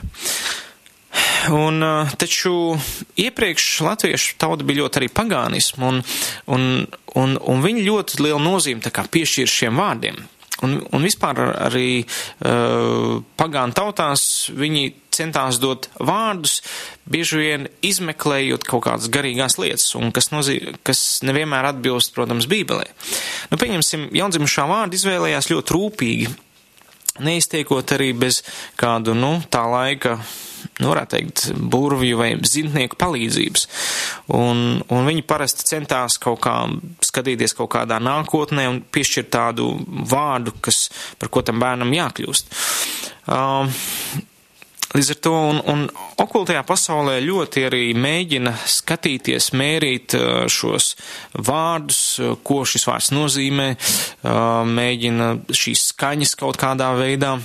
Un, 1.53 1.83
taču 2.17 2.79
iepriekš 3.19 3.67
latviešu 3.85 4.37
tauta 4.41 4.65
bija 4.65 4.85
ļoti 4.85 5.01
arī 5.01 5.09
pagānismu, 5.13 5.89
un, 5.89 5.99
un, 6.55 6.69
un, 7.19 7.35
un 7.37 7.65
viņi 7.65 7.83
ļoti 7.89 8.23
lielu 8.23 8.41
nozīmi 8.41 8.81
piešķir 8.87 9.51
šiem 9.51 9.83
vārdiem. 9.83 10.23
Un, 10.63 10.77
un 10.95 11.03
vispār 11.03 11.41
arī 11.67 12.05
uh, 12.05 13.19
pagānu 13.41 13.75
tautās 13.75 14.23
viņi 14.55 14.85
centās 15.15 15.59
dot 15.63 15.89
vārdus, 16.01 16.61
bieži 17.09 17.41
vien 17.41 17.67
izmeklējot 17.85 18.67
kaut 18.69 18.87
kādas 18.87 19.11
garīgās 19.13 19.59
lietas, 19.61 19.91
un 19.99 20.15
kas, 20.15 20.31
nozīm, 20.35 20.79
kas 20.87 21.21
nevienmēr 21.27 21.73
atbilst, 21.73 22.15
protams, 22.17 22.49
Bībelē. 22.51 22.89
Nu, 23.53 23.61
pieņemsim, 23.61 24.11
jaundzimušā 24.17 24.67
vārda 24.71 24.99
izvēlējās 24.99 25.53
ļoti 25.53 25.79
rūpīgi 25.79 26.33
neiztiekot 27.21 27.93
arī 27.93 28.13
bez 28.17 28.41
kādu, 28.81 29.15
nu, 29.17 29.35
tā 29.53 29.63
laika, 29.69 30.17
nu, 30.81 30.89
varētu 30.89 31.17
teikt, 31.17 31.45
burvju 31.73 32.19
vai 32.21 32.31
zintnieku 32.49 32.97
palīdzības. 33.01 33.67
Un, 34.39 34.81
un 34.89 35.09
viņi 35.09 35.27
parasti 35.29 35.69
centās 35.69 36.19
kaut 36.23 36.41
kā 36.47 36.57
skatīties 37.05 37.57
kaut 37.59 37.73
kādā 37.77 38.01
nākotnē 38.03 38.69
un 38.71 38.83
piešķirt 38.95 39.33
tādu 39.35 39.73
vārdu, 40.09 40.57
kas, 40.65 40.87
par 41.21 41.33
ko 41.33 41.45
tam 41.45 41.61
bērnam 41.63 41.93
jākļūst. 41.99 42.55
Uh, 43.23 43.69
Līdz 44.93 45.11
ar 45.15 45.19
to 45.25 45.33
un, 45.33 45.59
un 45.73 45.87
okultajā 46.21 46.61
pasaulē 46.69 47.17
ļoti 47.25 47.65
arī 47.69 47.85
mēģina 47.97 48.53
skatīties, 48.69 49.53
mērīt 49.57 50.17
šos 50.53 50.93
vārdus, 51.49 52.03
ko 52.45 52.61
šis 52.69 52.85
vārds 52.91 53.09
nozīmē, 53.17 53.71
mēģina 54.69 55.31
šīs 55.49 55.89
skaņas 55.95 56.37
kaut 56.43 56.61
kādā 56.61 56.93
veidā 57.01 57.39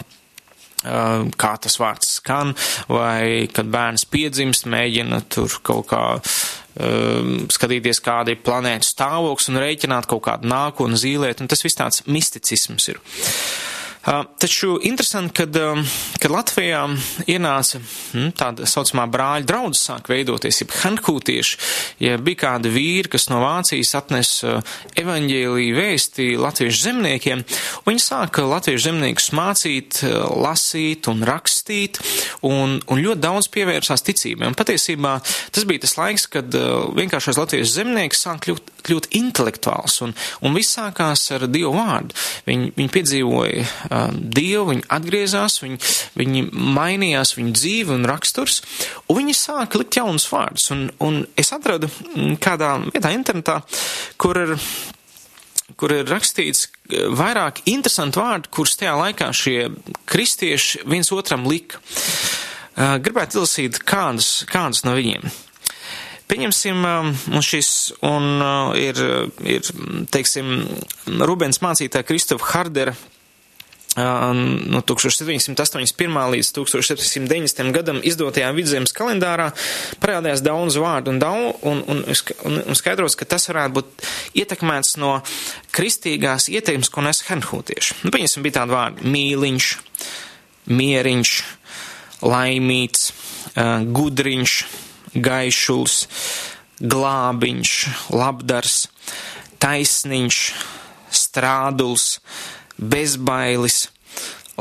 kā 0.77 1.53
tas 1.61 1.79
vārds 1.81 2.17
skan, 2.19 2.53
vai 2.91 3.47
kad 3.51 3.71
bērns 3.73 4.05
piedzimst, 4.11 4.67
mēģina 4.69 5.23
tur 5.33 5.57
kaut 5.65 5.87
kā 5.89 6.01
um, 6.19 7.31
skatīties, 7.51 8.03
kāda 8.05 8.35
ir 8.35 8.43
planētas 8.45 8.93
stāvoklis 8.93 9.49
un 9.51 9.61
rēķināt 9.63 10.07
kaut 10.07 10.27
kādu 10.29 10.51
nākotni 10.51 10.99
zīlēt, 11.01 11.41
un 11.41 11.49
tas 11.51 11.65
viss 11.65 11.79
tāds 11.79 12.05
misticisms 12.05 12.91
ir. 12.93 13.01
Uh, 13.01 13.66
Taču 14.07 14.77
interesanti, 14.87 15.33
kad, 15.35 15.57
kad 16.21 16.31
Latvijā 16.31 16.85
ienāca 17.27 17.81
hm, 17.81 18.29
tāda 18.39 18.67
saucamā 18.69 19.03
brāļa 19.11 19.47
draudzes 19.49 19.81
sāk 19.89 20.07
veidoties, 20.07 20.61
jeb 20.61 20.71
hankūtieši, 20.79 21.57
ja 22.05 22.15
bija 22.21 22.39
kādi 22.45 22.71
vīri, 22.71 23.11
kas 23.11 23.27
no 23.27 23.41
Vācijas 23.43 23.91
atnes 23.99 24.31
evaņģēlīju 25.01 25.75
vēsti 25.75 26.29
latviešu 26.39 26.79
zemniekiem, 26.85 27.43
viņi 27.89 28.05
sāka 28.05 28.47
latviešu 28.47 28.85
zemniekus 28.85 29.27
mācīt, 29.35 29.99
lasīt 30.39 31.11
un 31.11 31.27
rakstīt, 31.27 31.99
un, 32.47 32.79
un 32.87 33.03
ļoti 33.03 33.23
daudz 33.27 33.51
pievērsās 33.51 34.07
ticībai. 34.07 34.47
Un 34.53 34.55
patiesībā 34.55 35.17
tas 35.51 35.67
bija 35.67 35.83
tas 35.83 35.97
laiks, 35.99 36.29
kad 36.31 36.55
vienkāršais 36.95 37.43
latviešu 37.43 37.75
zemnieks 37.81 38.23
sāk 38.23 38.45
kļūt, 38.47 38.71
kļūt 38.87 39.09
intelektuāls, 39.19 39.99
un, 40.05 40.15
un 40.41 40.57
viss 40.57 40.77
sākās 40.77 41.25
ar 41.35 41.47
Dievu 41.51 41.73
vārdu. 41.75 42.15
Viņi, 42.47 42.71
viņi 42.77 42.93
piedzīvoja 42.95 44.01
Dievu, 44.17 44.67
viņi 44.73 44.85
atgriezās, 44.97 45.61
viņi, 45.63 45.79
viņi 46.19 46.43
mainījās 46.51 47.35
viņu 47.37 47.55
dzīve 47.57 47.95
un 47.97 48.07
raksturs, 48.09 48.61
un 49.07 49.21
viņi 49.21 49.37
sāka 49.37 49.81
likt 49.81 49.99
jaunus 49.99 50.27
vārdus. 50.31 50.69
Un, 50.75 50.85
un 51.03 51.23
es 51.39 51.53
atradu 51.55 51.91
kādā 52.43 52.75
vietā 52.91 53.13
internetā, 53.15 53.61
kur 54.21 54.39
ir 54.43 54.55
kur 55.77 55.91
ir 55.91 56.07
rakstīts 56.07 56.69
vairāk 56.87 57.61
interesanti 57.67 58.21
vārdi, 58.21 58.51
kurus 58.53 58.77
tajā 58.79 58.93
laikā 58.97 59.27
šie 59.35 59.57
kristieši 60.09 60.85
viens 60.87 61.11
otram 61.11 61.43
lika. 61.49 61.81
Gribētu 62.77 63.39
izlasīt 63.39 63.81
kādus, 63.85 64.45
kādus 64.49 64.85
no 64.85 64.95
viņiem. 64.97 65.25
Pieņemsim, 66.27 66.81
un 67.31 67.43
šis 67.45 67.69
un 68.03 68.41
ir, 68.75 68.97
ir, 69.47 69.69
teiksim, 70.11 70.57
Rubens 71.23 71.61
mācītāja 71.63 72.07
Kristofa 72.07 72.51
Hardera 72.51 72.95
no 73.97 74.81
1781. 74.85 76.17
līdz 76.33 76.51
1790. 76.53 77.71
gadam 77.73 78.01
izdotajā 78.05 78.51
vidzemes 78.53 78.93
kalendārā 78.93 79.49
parādījās 80.03 80.43
daudz 80.45 80.77
vārdu 80.77 81.15
un, 81.15 81.21
daudz, 81.21 81.63
un, 81.65 81.81
un, 81.87 82.03
un, 82.05 82.59
un 82.61 82.77
skaidrots, 82.77 83.17
ka 83.17 83.25
tas 83.25 83.49
varētu 83.49 83.77
būt 83.79 84.07
ietekmēts 84.43 84.97
no 85.01 85.15
kristīgās 85.73 86.49
ieteikums, 86.53 86.91
ko 86.93 87.05
nes 87.07 87.23
henhūtieši. 87.29 88.01
Nu, 88.03 88.13
pieņemsim, 88.13 88.45
bija 88.45 88.59
tādi 88.59 88.75
vārdi 88.77 89.13
mīliņš, 89.15 89.71
mieriņš, 90.77 91.33
laimīts, 92.27 93.09
gudriņš, 93.97 94.59
gaišuls, 95.23 96.01
glābiņš, 96.81 97.73
labdars, 98.13 98.79
taisniņš, 99.61 100.41
strāduls, 101.13 102.17
bezbailis, 102.77 103.87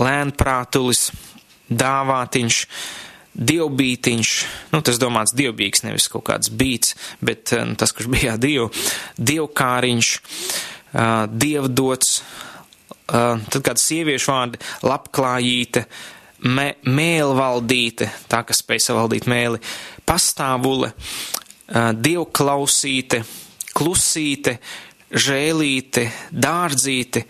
lēnprātulis, 0.01 1.11
dāvātiņš, 1.69 2.61
dievbītiņš, 3.37 4.33
nu 4.73 4.81
tas 4.85 5.01
domāts 5.01 5.35
dievbīgs, 5.37 5.85
nevis 5.85 6.09
kaut 6.12 6.25
kāds 6.31 6.49
bīts, 6.49 6.95
bet 7.21 7.53
nu, 7.66 7.77
tas, 7.77 7.92
kurš 7.92 8.09
bija 8.12 8.37
dievu, 8.40 8.71
dievkāriņš, 9.21 10.12
uh, 10.16 11.27
dievdots, 11.29 12.21
uh, 13.12 13.42
tad 13.53 13.61
kāds 13.66 13.85
sieviešu 13.90 14.33
vārdi, 14.33 14.62
labklājīte, 14.87 15.85
me, 16.44 16.68
mēlvaldīte, 16.85 18.11
tā, 18.31 18.42
kas 18.46 18.62
spēj 18.62 18.83
savaldīt 18.88 19.29
mēli, 19.31 19.61
pastāvule, 20.07 20.92
dievklausīte, 22.07 23.22
klusīte, 23.77 24.57
žēlīte, 25.11 26.07
dārdzīte, 26.33 27.25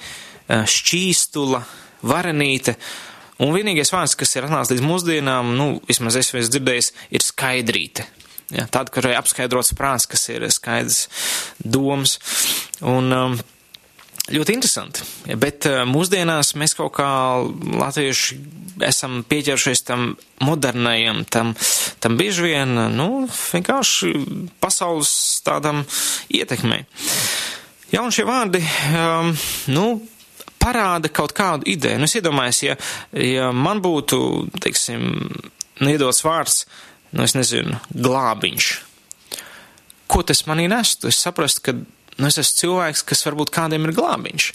šķīstula, 0.48 1.62
varenīte. 2.06 2.76
Un 3.44 3.52
vienīgais 3.52 3.92
vārds, 3.92 4.16
kas 4.16 4.32
ir 4.36 4.46
atnācis 4.46 4.76
līdz 4.76 4.86
mūsdienām, 4.86 5.56
nu, 5.58 5.66
vismaz 5.88 6.16
es 6.16 6.30
esmu 6.30 6.44
dzirdējis, 6.46 6.92
ir 7.12 7.24
skaidrīte. 7.24 8.06
Ja, 8.54 8.68
tāda, 8.70 8.92
kurai 8.94 9.16
apskaidrots 9.18 9.74
prāts, 9.76 10.06
kas 10.06 10.22
ir 10.30 10.46
skaidrs 10.54 11.06
domas. 11.58 12.16
Un, 12.86 13.10
um, 13.12 13.36
ļoti 14.32 14.56
interesanti. 14.56 15.04
Bet 15.38 15.68
uh, 15.70 15.84
mūsdienās 15.88 16.54
mēs 16.58 16.76
kaut 16.78 16.94
kā 16.98 17.08
latvieši 17.82 18.38
esam 18.86 19.22
pieķeršies 19.28 19.84
tam 19.86 20.08
modernajam, 20.44 21.24
tam, 21.32 21.54
tam 22.02 22.16
bieži 22.18 22.44
vien, 22.44 22.74
nu, 22.96 23.08
vienkārši 23.30 24.12
pasaules 24.60 25.12
tādam 25.46 25.84
ietekmei. 26.28 26.84
Ja, 27.92 28.02
un 28.02 28.12
šie 28.12 28.26
vārdi, 28.28 28.60
um, 28.98 29.30
nu, 29.72 29.86
parāda 30.60 31.10
kaut 31.12 31.32
kādu 31.36 31.68
ideju. 31.70 32.00
Nu, 32.00 32.08
es 32.08 32.16
iedomājos, 32.18 32.62
ja, 32.66 32.76
ja 33.16 33.52
man 33.54 33.80
būtu, 33.84 34.18
teiksim, 34.62 35.06
iedots 35.86 36.24
vārds, 36.26 36.64
nu, 37.14 37.24
es 37.24 37.36
nezinu, 37.38 37.78
glābiņš. 37.94 38.72
Ko 40.10 40.22
tas 40.26 40.44
manī 40.46 40.66
nestu? 40.70 41.10
Es 41.10 41.22
saprastu, 41.22 41.62
ka 41.66 41.76
nu, 42.18 42.28
es 42.28 42.38
esmu 42.42 42.60
cilvēks, 42.62 43.04
kas 43.08 43.24
varbūt 43.26 43.52
kādam 43.54 43.86
ir 43.86 43.94
glābiņš, 43.96 44.48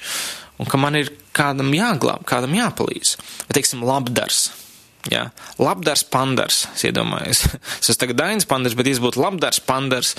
un 0.61 0.69
ka 0.69 0.79
man 0.81 0.97
ir 0.99 1.13
kādam 1.35 1.71
jāglāb, 1.75 2.25
kādam 2.27 2.55
jāpalīdz. 2.57 3.15
Vai, 3.45 3.55
teiksim, 3.57 3.85
labdars. 3.87 4.49
Jā, 5.09 5.23
labdars 5.57 6.03
pandars, 6.13 6.67
es 6.75 6.83
iedomājos. 6.85 7.47
Es 7.81 7.89
esmu 7.89 8.01
tagad 8.03 8.19
Dainis 8.19 8.45
pandars, 8.49 8.75
bet, 8.77 8.89
ja 8.91 9.01
būtu 9.01 9.23
labdars 9.23 9.57
pandars, 9.65 10.13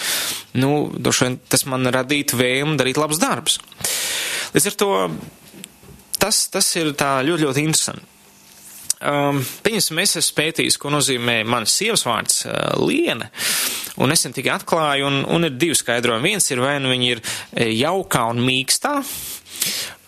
nu, 0.59 0.89
droši 0.99 1.29
vien 1.29 1.37
tas 1.53 1.63
man 1.71 1.87
radītu 1.95 2.41
vēlmu 2.41 2.75
darīt 2.81 2.99
labus 2.99 3.23
darbus. 3.23 3.61
Līdz 4.57 4.73
ar 4.73 4.79
to 4.81 4.91
tas, 6.19 6.47
tas 6.51 6.73
ir 6.81 6.91
tā 6.99 7.21
ļoti, 7.23 7.47
ļoti 7.47 7.63
interesanti. 7.69 8.12
Um, 9.03 9.41
Pieņemsim, 9.67 9.99
es 10.03 10.17
esmu 10.21 10.37
pētījis, 10.39 10.79
ko 10.79 10.93
nozīmē 10.95 11.41
manas 11.49 11.75
sievas 11.75 12.05
vārds 12.07 12.45
uh, 12.47 12.75
liena, 12.79 13.29
un 14.03 14.15
es 14.15 14.23
tikai 14.23 14.55
atklāju, 14.55 15.09
un, 15.09 15.23
un 15.27 15.49
ir 15.49 15.57
divi 15.59 15.75
skaidrojumi. 15.79 16.33
Viens 16.33 16.51
ir, 16.53 16.63
vai 16.63 16.77
nu 16.83 16.93
viņi 16.93 17.11
ir 17.11 17.23
e, 17.23 17.71
jaukā 17.83 18.29
un 18.33 18.45
mīkstā, 18.47 18.99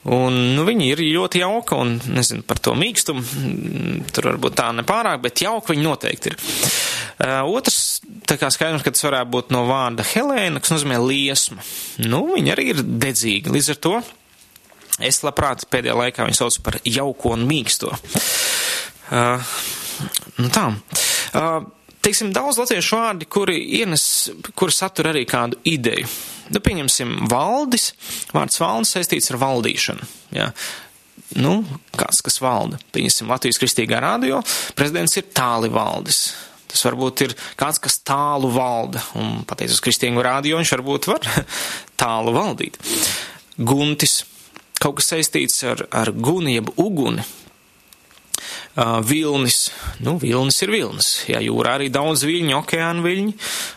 Un, 0.05 0.35
nu, 0.53 0.67
viņi 0.69 0.91
ir 0.93 1.01
ļoti 1.01 1.41
jauka, 1.41 1.79
un, 1.81 1.95
nezinu, 2.13 2.43
par 2.45 2.59
to 2.61 2.75
mīkstumu, 2.77 3.23
mm, 3.25 3.95
tur 4.13 4.27
varbūt 4.29 4.59
tā 4.59 4.67
nepārāk, 4.77 5.23
bet 5.23 5.41
jauka 5.41 5.73
viņi 5.73 5.87
noteikti 5.87 6.29
ir. 6.29 6.37
Uh, 7.15 7.55
otrs, 7.57 8.03
tā 8.29 8.37
kā 8.37 8.51
skaidrs, 8.53 8.85
ka 8.85 8.93
tas 8.93 9.07
varētu 9.07 9.33
būt 9.33 9.55
no 9.57 9.63
vārda 9.65 10.05
Helēna, 10.05 10.61
kas 10.61 10.75
nozīmē 10.75 10.99
liesma. 11.01 11.65
Nu, 12.05 12.21
viņi 12.35 12.53
arī 12.53 12.67
ir 12.75 12.85
dedzīgi, 12.85 13.55
līdz 13.55 13.73
ar 13.73 13.81
to 13.87 13.95
Es 15.03 15.25
labprāt 15.27 15.65
pēdējā 15.75 15.95
laikā 15.99 16.27
viņu 16.29 16.39
saucu 16.39 16.61
par 16.63 16.77
jauko 16.87 17.33
un 17.35 17.49
mīksto. 17.49 17.91
Uh, 19.13 19.57
nu 20.41 20.51
tā. 20.53 20.69
Uh, 21.35 21.67
teiksim, 22.05 22.33
daudz 22.35 22.61
latviešu 22.61 22.97
vārdi, 22.99 23.29
kuri 23.29 23.59
ienes, 23.81 24.07
kuri 24.57 24.75
satur 24.75 25.11
arī 25.13 25.25
kādu 25.29 25.61
ideju. 25.69 26.09
Nu, 26.53 26.61
pieņemsim, 26.61 27.25
valdis. 27.31 27.93
Vārds 28.35 28.61
valdis 28.61 28.97
saistīts 28.97 29.31
ar 29.33 29.41
valdīšanu. 29.41 30.09
Jā. 30.37 30.51
Nu, 31.41 31.63
kāds, 31.97 32.21
kas 32.25 32.37
valda. 32.43 32.79
Pieņemsim, 32.95 33.31
Latvijas 33.33 33.61
kristīgā 33.63 34.01
radio. 34.05 34.43
Prezidents 34.77 35.17
ir 35.19 35.31
tāli 35.35 35.71
valdis. 35.73 36.27
Tas 36.71 36.83
varbūt 36.89 37.23
ir 37.25 37.37
kāds, 37.59 37.81
kas 37.83 38.01
tālu 38.03 38.51
valda. 38.55 39.03
Un, 39.19 39.41
pateicoties 39.49 39.83
kristīgo 39.85 40.25
radio, 40.27 40.59
viņš 40.61 40.75
varbūt 40.77 41.09
var 41.11 41.25
tālu 42.03 42.35
valdīt. 42.37 42.79
Guntis 43.57 44.25
kaut 44.83 44.99
kas 44.99 45.13
saistīts 45.15 45.63
ar, 45.71 45.87
ar 45.95 46.13
guni, 46.13 46.59
jeb 46.59 46.75
uguni. 46.77 47.25
Vilnis, 48.75 49.69
nu, 50.03 50.17
vilnis 50.19 50.59
ir 50.67 50.73
vilnis. 50.75 51.11
Jā, 51.31 51.39
jūrā 51.45 51.77
arī 51.79 51.91
daudz 51.95 52.25
viļņu, 52.27 52.57
okeāna 52.59 53.05
viļņi, 53.05 53.35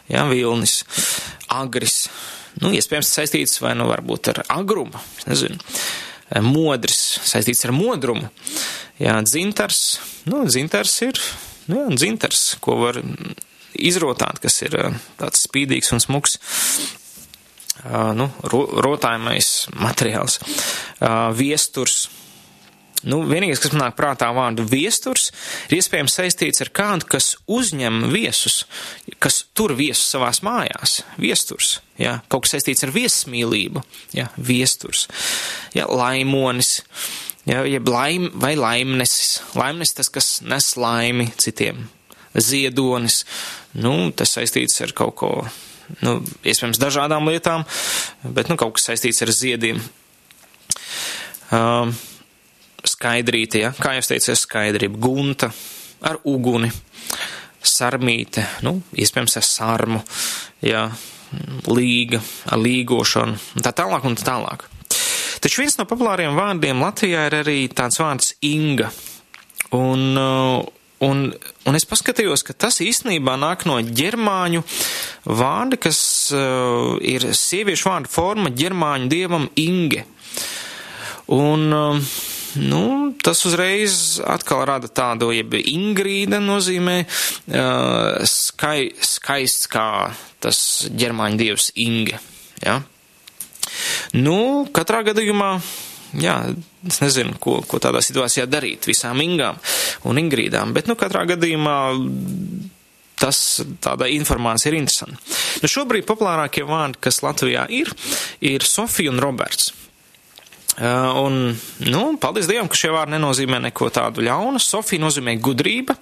jā, 0.09 0.23
vilnis. 0.31 0.79
Agris, 1.53 2.07
nu, 2.63 2.71
iespējams 2.73 3.11
saistīts 3.19 3.61
vai, 3.61 3.75
nu, 3.77 3.85
varbūt 3.91 4.31
ar 4.33 4.41
agrumu, 4.57 4.97
nezinu. 5.29 5.61
Modrs, 6.43 7.01
saistīts 7.29 7.63
ar 7.67 7.75
modrumu. 7.77 8.31
Jā, 8.97 9.19
dzintars, 9.21 9.83
nu, 10.27 10.41
dzintars 10.49 10.95
ir, 11.05 11.21
nu, 11.69 11.83
jā, 11.83 11.87
dzintars, 11.93 12.47
ko 12.65 12.79
var 12.81 12.97
izrotāt, 13.77 14.41
kas 14.41 14.63
ir 14.65 14.75
tāds 15.19 15.45
spīdīgs 15.45 15.93
un 15.93 16.01
smuks, 16.01 16.39
nu, 18.17 18.31
ro, 18.49 18.63
rotājumais 18.81 19.67
materiāls. 19.77 20.41
Viesturs, 21.37 22.07
Nu, 23.05 23.19
vienīgais, 23.29 23.59
kas 23.61 23.73
man 23.75 23.83
nāk 23.83 23.97
prātā 23.97 24.31
vārdu 24.33 24.63
viesturs, 24.65 25.29
ir 25.69 25.77
iespējams 25.77 26.15
saistīts 26.17 26.63
ar 26.63 26.71
kādu, 26.73 27.05
kas 27.11 27.35
uzņem 27.45 28.07
viesus, 28.09 28.63
kas 29.21 29.43
tur 29.53 29.75
viesus 29.77 30.07
savās 30.15 30.41
mājās. 30.45 31.01
Viesturs, 31.21 31.75
jā, 32.01 32.15
kaut 32.31 32.47
kas 32.47 32.55
saistīts 32.55 32.87
ar 32.87 32.93
viesmīlību, 32.95 33.83
jā, 34.17 34.31
viesturs, 34.41 35.05
jā, 35.77 35.85
laimonis, 35.85 36.79
jā, 37.45 37.61
jeb 37.69 37.93
laim 37.93 38.31
vai 38.33 38.55
laimnesis. 38.57 39.43
Laimnesis 39.57 39.99
tas, 40.01 40.11
kas 40.17 40.31
nes 40.41 40.71
laimi 40.81 41.29
citiem. 41.37 41.85
Ziedonis, 42.33 43.21
nu, 43.77 44.09
tas 44.17 44.33
saistīts 44.39 44.81
ar 44.81 44.97
kaut 44.97 45.15
ko, 45.21 45.31
nu, 46.01 46.17
iespējams 46.41 46.81
dažādām 46.81 47.29
lietām, 47.29 47.69
bet, 48.25 48.49
nu, 48.49 48.57
kaut 48.57 48.79
kas 48.79 48.89
saistīts 48.89 49.21
ar 49.21 49.37
ziediem. 49.37 49.85
Um, 51.53 51.93
skaidrīte, 52.89 53.61
ja? 53.65 53.73
kā 53.75 53.95
jau 53.97 54.05
teicu, 54.13 54.35
skaidrība, 54.37 54.99
gunta 55.01 55.51
ar 56.07 56.19
uguni, 56.29 56.69
sarmīte, 57.63 58.45
nu, 58.65 58.77
iespējams 58.95 59.37
ar 59.39 59.45
sarmu, 59.45 60.01
ja? 60.65 60.87
līga, 61.67 62.21
ar 62.47 62.61
līgošanu, 62.61 63.37
un 63.57 63.65
tā 63.65 63.73
tālāk 63.75 64.05
un 64.07 64.15
tā 64.15 64.29
tālāk. 64.29 64.67
Taču 65.43 65.61
viens 65.61 65.77
no 65.77 65.85
populāriem 65.89 66.37
vārdiem 66.37 66.81
Latvijā 66.81 67.27
ir 67.27 67.35
arī 67.41 67.59
tāds 67.69 67.99
vārds 68.01 68.33
Inga. 68.47 68.89
Un, 69.75 70.17
un, 70.17 71.19
un 71.67 71.77
es 71.77 71.85
paskatījos, 71.85 72.45
ka 72.47 72.55
tas 72.65 72.79
īstenībā 72.81 73.35
nāk 73.39 73.67
no 73.69 73.77
ģermāņu 73.83 74.63
vārda, 75.27 75.79
kas 75.87 75.99
uh, 76.33 76.95
ir 77.03 77.27
sieviešu 77.37 77.91
vārda 77.91 78.11
forma 78.11 78.53
ģermāņu 78.55 79.11
dievam 79.11 79.49
Inge. 79.61 80.05
Un, 81.35 81.67
uh, 81.75 82.11
Nu, 82.57 83.13
tas 83.23 83.43
uzreiz 83.45 84.17
atkal 84.25 84.63
rada 84.65 84.89
tādu, 84.89 85.29
jeb 85.35 85.53
Ingrīda 85.59 86.39
nozīmē 86.41 86.97
uh, 87.03 88.23
skai, 88.27 88.91
skaists 88.97 89.69
kā 89.71 89.87
tas 90.43 90.59
ģermāņu 90.93 91.41
dievs 91.41 91.71
Inge. 91.83 92.19
Ja? 92.63 92.79
Nu, 94.17 94.65
katrā 94.73 95.03
gadījumā, 95.09 95.51
jā, 96.17 96.37
es 96.87 97.01
nezinu, 97.03 97.35
ko, 97.41 97.59
ko 97.67 97.81
tādā 97.83 98.01
situācijā 98.05 98.47
darīt 98.49 98.87
visām 98.89 99.21
Ingām 99.23 99.59
un 100.07 100.21
Ingrīdām, 100.21 100.73
bet, 100.77 100.89
nu, 100.89 100.97
katrā 100.99 101.25
gadījumā 101.33 101.77
tas 103.17 103.39
tāda 103.81 104.07
informācija 104.13 104.71
ir 104.71 104.79
interesanta. 104.79 105.37
Nu, 105.63 105.69
šobrīd 105.71 106.05
populārākie 106.07 106.65
vārdi, 106.69 107.01
kas 107.01 107.23
Latvijā 107.25 107.65
ir, 107.73 107.91
ir 108.45 108.65
Sofija 108.65 109.13
un 109.13 109.21
Roberts. 109.23 109.73
Uh, 110.77 111.09
un, 111.23 111.37
nu, 111.89 112.01
paldies 112.21 112.45
Dievam, 112.45 112.67
ka 112.69 112.77
šie 112.77 112.91
vārdi 112.93 113.15
nenozīmē 113.15 113.57
neko 113.63 113.89
tādu 113.93 114.21
ļaunu. 114.27 114.61
Sofija 114.61 115.01
nozīmē 115.01 115.33
gudrība, 115.41 115.95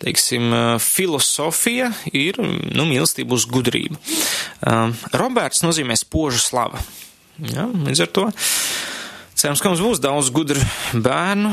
teiksim, 0.00 0.48
uh, 0.48 0.76
filosofija 0.80 1.90
ir, 2.16 2.40
nu, 2.40 2.86
mīlestība 2.88 3.36
uz 3.36 3.44
gudrību. 3.52 4.00
Uh, 4.64 4.94
Roberts 5.20 5.60
nozīmē 5.66 5.98
spožu 6.00 6.40
slava. 6.40 6.80
Ja, 7.52 7.68
līdz 7.68 8.06
ar 8.06 8.14
to 8.16 8.30
cerams, 9.36 9.60
ka 9.60 9.70
mums 9.70 9.84
būs 9.84 10.00
daudz 10.02 10.30
gudru 10.32 10.62
bērnu 10.96 11.52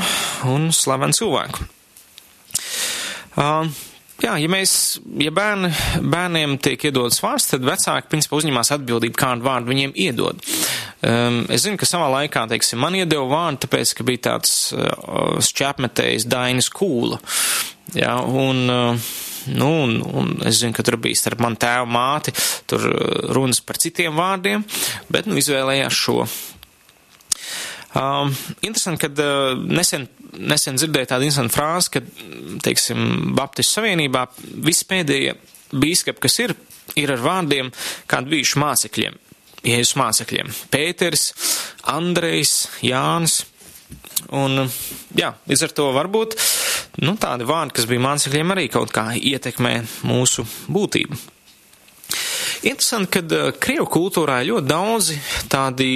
un 0.49 0.69
slavenu 0.76 1.15
cilvēku. 1.17 1.65
Jā, 4.23 4.38
ja 4.39 4.47
mēs, 4.47 5.02
ja 5.19 5.34
bērni, 5.36 5.73
bērniem 5.99 6.56
tiek 6.63 6.86
iedodas 6.88 7.19
vārds, 7.19 7.49
tad 7.52 7.65
vecāki, 7.67 8.08
principā, 8.12 8.38
uzņemās 8.39 8.71
atbildību, 8.78 9.17
kādu 9.19 9.43
vārdu 9.43 9.73
viņiem 9.73 9.95
iedod. 9.99 10.39
Um, 11.04 11.42
es 11.52 11.66
zinu, 11.66 11.76
ka 11.76 11.88
savā 11.88 12.08
laikā, 12.13 12.46
teiksim, 12.48 12.80
man 12.80 12.96
iedeva 12.96 13.26
vārdu, 13.28 13.66
tāpēc, 13.66 13.92
ka 13.98 14.06
bija 14.08 14.22
tāds 14.30 14.54
uh, 14.72 15.36
šķēpmetējs 15.44 16.30
Dainis 16.32 16.70
Kūla. 16.72 17.20
Jā, 17.98 18.13
un, 18.24 18.62
uh, 18.72 19.10
nu, 19.52 19.72
un, 19.84 19.98
un 20.00 20.32
es 20.48 20.62
zinu, 20.62 20.72
ka 20.78 20.86
tur 20.88 20.96
bija 21.04 21.20
starp 21.20 21.44
man 21.44 21.58
tēvu 21.60 21.89
māti, 21.92 22.32
tur 22.72 22.88
runas 23.36 23.60
par 23.60 23.82
citiem 23.84 24.16
vārdiem, 24.16 24.63
bet, 25.12 25.28
nu, 25.28 25.36
izvēlējās 25.42 26.00
šo. 26.06 26.24
Um, 27.94 28.32
interesanti, 28.63 29.04
kad 29.04 29.20
uh, 29.20 29.60
nesen, 29.60 30.08
nesen 30.39 30.80
dzirdēju 30.80 31.12
tādu 31.12 31.28
interesantu 31.28 31.58
frāzi, 31.58 31.92
ka, 31.98 32.06
teiksim, 32.63 33.04
Baptistu 33.36 33.82
savienībā 33.82 34.24
visi 34.39 34.88
pēdējie 34.88 35.36
bīskapi, 35.76 36.24
kas 36.24 36.39
ir, 36.48 36.56
ir 36.96 37.12
ar 37.12 37.28
vārdiem 37.28 37.76
kādu 38.08 38.38
bijuši 38.38 38.63
mācekļiem. 38.63 39.20
Jēzus 39.63 39.95
mācekļiem- 39.99 40.52
Pēters, 40.73 41.32
Andrejs, 41.88 42.67
Jānis. 42.84 43.43
Un, 44.34 44.69
jā, 45.15 45.34
līdz 45.47 45.63
ar 45.67 45.76
to 45.78 45.91
varbūt 45.95 46.36
nu, 47.04 47.15
tādi 47.19 47.45
vārdi, 47.47 47.76
kas 47.78 47.88
bija 47.89 48.04
mācekļiem, 48.04 48.52
arī 48.56 48.65
kaut 48.71 48.91
kā 48.93 49.12
ietekmē 49.15 49.76
mūsu 50.08 50.45
būtību. 50.67 51.19
Interesanti, 52.63 53.10
ka 53.12 53.21
uh, 53.23 53.52
Krievu 53.60 53.88
kultūrā 53.91 54.39
ir 54.41 54.54
ļoti 54.54 54.69
daudzi 54.69 55.17
tādi 55.52 55.89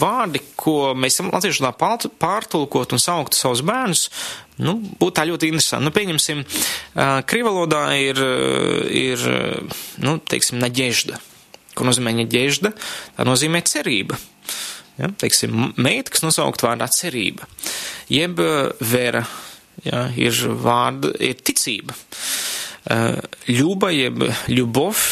vārdi, 0.00 0.40
ko 0.56 0.94
mēs 0.96 1.20
latviešu 1.20 1.66
tā 1.66 1.72
pārtulkot 1.76 2.94
un 2.96 3.02
sauktu 3.02 3.36
savus 3.36 3.60
bērnus. 3.68 4.06
Nu, 4.60 4.78
būtu 4.80 5.16
tā 5.16 5.26
ļoti 5.28 5.52
interesanti. 5.52 5.88
Nu, 5.88 5.92
pieņemsim, 5.96 6.44
uh, 6.44 7.20
Krievalodā 7.28 7.84
ir, 8.00 8.20
ir 8.92 9.26
nu, 10.00 10.16
teiksim, 10.24 10.60
naģežda 10.64 11.20
ko 11.74 11.86
nozīmē 11.88 12.14
ņeģežda, 12.22 12.72
tā 13.16 13.26
nozīmē 13.28 13.62
cerība. 13.68 14.18
Ja, 15.00 15.08
teiksim, 15.16 15.70
meita, 15.80 16.12
kas 16.12 16.24
nosaukt 16.26 16.64
vārdā 16.66 16.90
cerība, 16.92 17.48
jeb 18.12 18.40
eh, 18.44 18.72
vera, 18.84 19.24
ja, 19.86 20.08
ir 20.12 20.36
vārda, 20.60 21.14
ir 21.24 21.40
ticība. 21.40 21.96
Ļuba, 23.48 23.90
eh, 23.92 23.96
jeb 23.96 24.24
ļubov, 24.50 25.04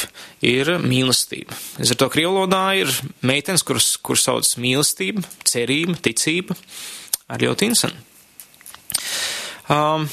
ir 0.45 0.75
mīlestība. 0.83 1.57
Es 1.81 1.93
ar 1.95 2.01
to 2.01 2.11
krievlodā 2.13 2.63
ir 2.83 2.93
meitenes, 3.27 3.65
kuras, 3.67 3.95
kuras 4.03 4.27
sauc 4.29 4.53
mīlestība, 4.61 5.25
cerība, 5.49 5.97
ticība, 6.05 6.57
ļoti 7.29 7.71
interesanti. 7.71 8.05
Um, 9.69 10.07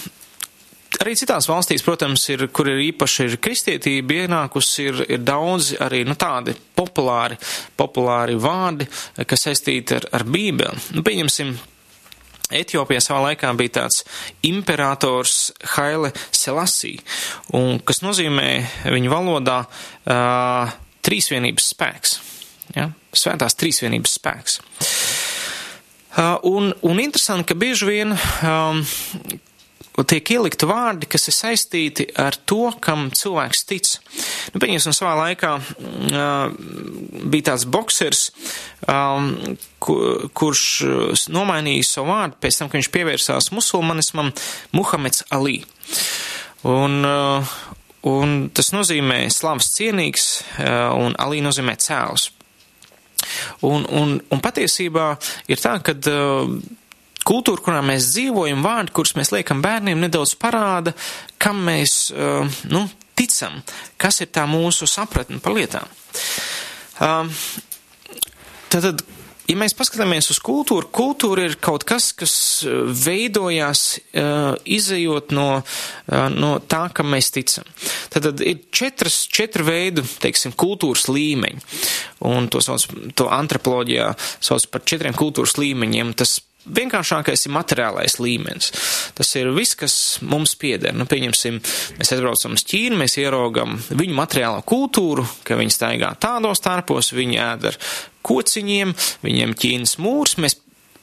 Arī 1.04 1.16
citās 1.20 1.50
valstīs, 1.50 1.84
protams, 1.84 2.24
ir, 2.32 2.46
kur 2.56 2.70
ir 2.72 2.80
īpaši 2.88 3.26
ir 3.28 3.38
kristietība 3.44 4.22
ienākusi, 4.24 4.88
ir, 4.90 5.00
ir 5.18 5.24
daudz 5.26 5.74
arī 5.84 6.04
nu, 6.08 6.16
tādi 6.20 6.56
populāri, 6.78 7.38
populāri 7.78 8.38
vārdi, 8.40 8.88
kas 9.28 9.48
saistīti 9.48 9.98
ar, 9.98 10.08
ar 10.16 10.28
Bībeli. 10.30 10.86
Nu, 10.96 11.04
pieņemsim, 11.06 11.56
Etiopijā 12.54 13.02
savā 13.02 13.32
laikā 13.32 13.50
bija 13.58 13.80
tāds 13.80 14.04
imperators 14.46 15.50
Haile 15.76 16.12
Selasī, 16.30 16.94
un 17.58 17.80
kas 17.82 18.04
nozīmē 18.06 18.50
viņu 18.94 19.12
valodā 19.12 19.64
uh, 19.66 20.76
trīsvienības 21.06 21.72
spēks. 21.74 22.20
Ja? 22.78 22.92
Svētās 23.16 23.58
trīsvienības 23.58 24.14
spēks. 24.20 24.60
Uh, 26.16 26.38
un, 26.48 26.70
un 26.86 27.02
interesanti, 27.02 27.50
ka 27.50 27.58
bieži 27.60 27.90
vien 27.90 28.14
um, 28.14 28.86
tiek 30.04 30.32
ielikt 30.36 30.66
vārdi, 30.68 31.08
kas 31.08 31.30
ir 31.30 31.36
saistīti 31.36 32.08
ar 32.20 32.36
to, 32.50 32.68
kam 32.84 33.08
cilvēks 33.16 33.64
tic. 33.70 33.92
Nu, 34.52 34.60
pieņemsim, 34.60 34.96
savā 34.96 35.14
laikā 35.22 35.54
uh, 35.56 36.52
bija 37.32 37.52
tāds 37.52 37.68
boksers, 37.72 38.26
um, 38.92 39.32
kur, 39.80 40.28
kurš 40.36 40.66
nomainīja 41.32 41.88
savu 41.88 42.12
vārdu 42.12 42.40
pēc 42.44 42.60
tam, 42.60 42.72
ka 42.72 42.80
viņš 42.80 42.92
pievērsās 42.92 43.52
musulmanismam, 43.56 44.34
Muhameds 44.76 45.24
Ali. 45.36 45.62
Un, 46.68 47.00
uh, 47.08 47.58
un 48.10 48.38
tas 48.56 48.74
nozīmē 48.76 49.26
slavas 49.32 49.72
cienīgs, 49.78 50.32
uh, 50.60 50.92
un 51.00 51.16
Ali 51.22 51.44
nozīmē 51.46 51.78
cēls. 51.80 52.34
Un, 53.66 53.86
un, 53.88 54.18
un 54.20 54.42
patiesībā 54.44 55.14
ir 55.50 55.62
tā, 55.62 55.78
ka 55.86 55.96
uh, 55.96 56.52
kultūra, 57.26 57.64
kurā 57.66 57.82
mēs 57.86 58.12
dzīvojam, 58.14 58.64
vārdi, 58.66 58.94
kurus 58.96 59.16
mēs 59.18 59.34
liekam 59.36 59.64
bērniem, 59.66 60.06
nedaudz 60.06 60.36
parāda, 60.40 60.96
kam 61.42 61.64
mēs 61.68 61.98
uh, 62.14 62.46
nu, 62.72 62.86
ticam, 63.18 63.62
kas 64.02 64.22
ir 64.24 64.32
tā 64.36 64.46
mūsu 64.50 64.88
sapratne 64.90 65.42
par 65.44 65.56
lietām. 65.56 65.90
Uh, 66.96 67.30
tad, 68.72 69.04
ja 69.50 69.58
mēs 69.60 69.76
paskatāmies 69.78 70.30
uz 70.34 70.40
kultūru, 70.44 70.88
kultūra 70.94 71.48
ir 71.48 71.58
kaut 71.64 71.86
kas, 71.88 72.12
kas 72.18 72.36
veidojās 73.06 73.84
uh, 73.98 74.56
izējot 74.64 75.34
no, 75.36 75.50
no 76.36 76.52
tā, 76.64 76.86
kam 76.96 77.12
mēs 77.16 77.32
ticam. 77.36 77.68
Tad, 78.14 78.30
tad 78.30 78.44
ir 78.46 78.66
četras, 78.76 79.24
četru 79.32 79.68
veidu, 79.68 80.06
teiksim, 80.24 80.56
kultūras 80.58 81.08
līmeņi, 81.12 81.64
un 82.32 82.50
to 82.52 82.64
sauc, 82.64 82.88
to 83.18 83.30
antropoloģijā 83.34 84.12
sauc 84.40 84.68
par 84.72 84.86
četriem 84.88 85.18
kultūras 85.18 85.58
līmeņiem. 85.62 86.16
Tas 86.20 86.40
vienkāršākais 86.66 87.46
ir 87.48 87.54
materiālais 87.56 88.18
līmenis. 88.22 88.72
Tas 89.18 89.32
ir 89.40 89.52
viss, 89.56 89.78
kas 89.80 89.96
mums 90.26 90.56
pieder. 90.60 90.96
Nu, 90.98 91.08
pieņemsim, 91.10 91.62
mēs 92.00 92.14
aizbraucam 92.16 92.58
uz 92.58 92.66
Ķīnu, 92.68 93.00
mēs 93.00 93.18
ieraugam 93.22 93.78
viņu 93.90 94.18
materiālo 94.18 94.66
kultūru, 94.68 95.26
ka 95.46 95.60
viņi 95.60 95.76
staigā 95.76 96.16
tādos 96.22 96.62
starpos, 96.62 97.14
viņi 97.16 97.42
ēd 97.46 97.70
ar 97.72 97.80
kociņiem, 98.26 98.94
viņiem 99.26 99.58
Ķīnas 99.62 99.98
mūrs, 100.02 100.38
mēs 100.42 100.60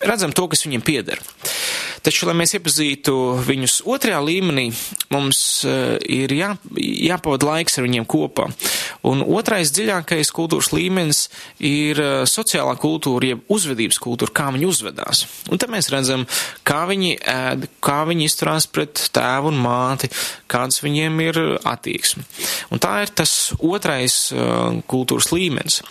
redzam 0.07 0.35
to, 0.35 0.49
kas 0.51 0.67
viņiem 0.67 0.85
pieder. 0.85 1.23
Taču, 2.03 2.27
lai 2.27 2.35
mēs 2.35 2.57
iepazītu 2.57 3.12
viņus 3.47 3.77
otrajā 3.87 4.19
līmenī, 4.27 4.65
mums 5.15 5.38
uh, 5.62 5.95
ir 6.03 6.33
jā, 6.35 6.49
jāpavada 6.75 7.47
laiks 7.47 7.79
ar 7.79 7.87
viņiem 7.87 8.09
kopā. 8.11 8.49
Un 9.07 9.23
otrais 9.23 9.71
dziļākais 9.75 10.33
kultūras 10.35 10.73
līmenis 10.75 11.29
ir 11.62 12.01
uh, 12.03 12.25
sociālā 12.27 12.75
kultūra, 12.83 13.31
jeb 13.31 13.47
uzvedības 13.55 14.01
kultūra, 14.03 14.35
kā 14.35 14.49
viņi 14.51 14.67
uzvedās. 14.67 15.23
Un 15.55 15.62
te 15.62 15.71
mēs 15.71 15.93
redzam, 15.95 16.27
kā 16.67 16.83
viņi 16.91 17.15
ēd, 17.23 17.71
kā 17.87 18.01
viņi 18.11 18.27
izturās 18.27 18.67
pret 18.67 19.07
tēvu 19.15 19.55
un 19.55 19.62
māti, 19.62 20.11
kāds 20.51 20.83
viņiem 20.83 21.23
ir 21.29 21.43
attieksme. 21.62 22.27
Un 22.75 22.83
tā 22.83 22.99
ir 23.07 23.15
tas 23.15 23.53
otrais 23.62 24.25
uh, 24.35 24.83
kultūras 24.91 25.31
līmenis. 25.31 25.85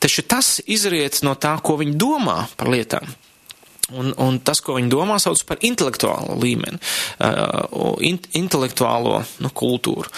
Taču 0.00 0.24
tas 0.24 0.62
izriet 0.64 1.20
no 1.28 1.36
tā, 1.36 1.58
ko 1.60 1.76
viņi 1.76 1.98
domā 2.00 2.46
par 2.56 2.72
lietām. 2.72 3.04
Un, 3.96 4.10
un 4.20 4.36
tas, 4.44 4.60
ko 4.60 4.74
viņi 4.76 4.90
domā, 4.92 5.14
sauc 5.16 5.40
par 5.48 5.62
intelektuālo 5.64 6.34
līmeni, 6.36 6.76
uh, 7.24 7.94
in, 8.04 8.18
intelektuālo 8.36 9.22
nu, 9.40 9.48
kultūru. 9.56 10.10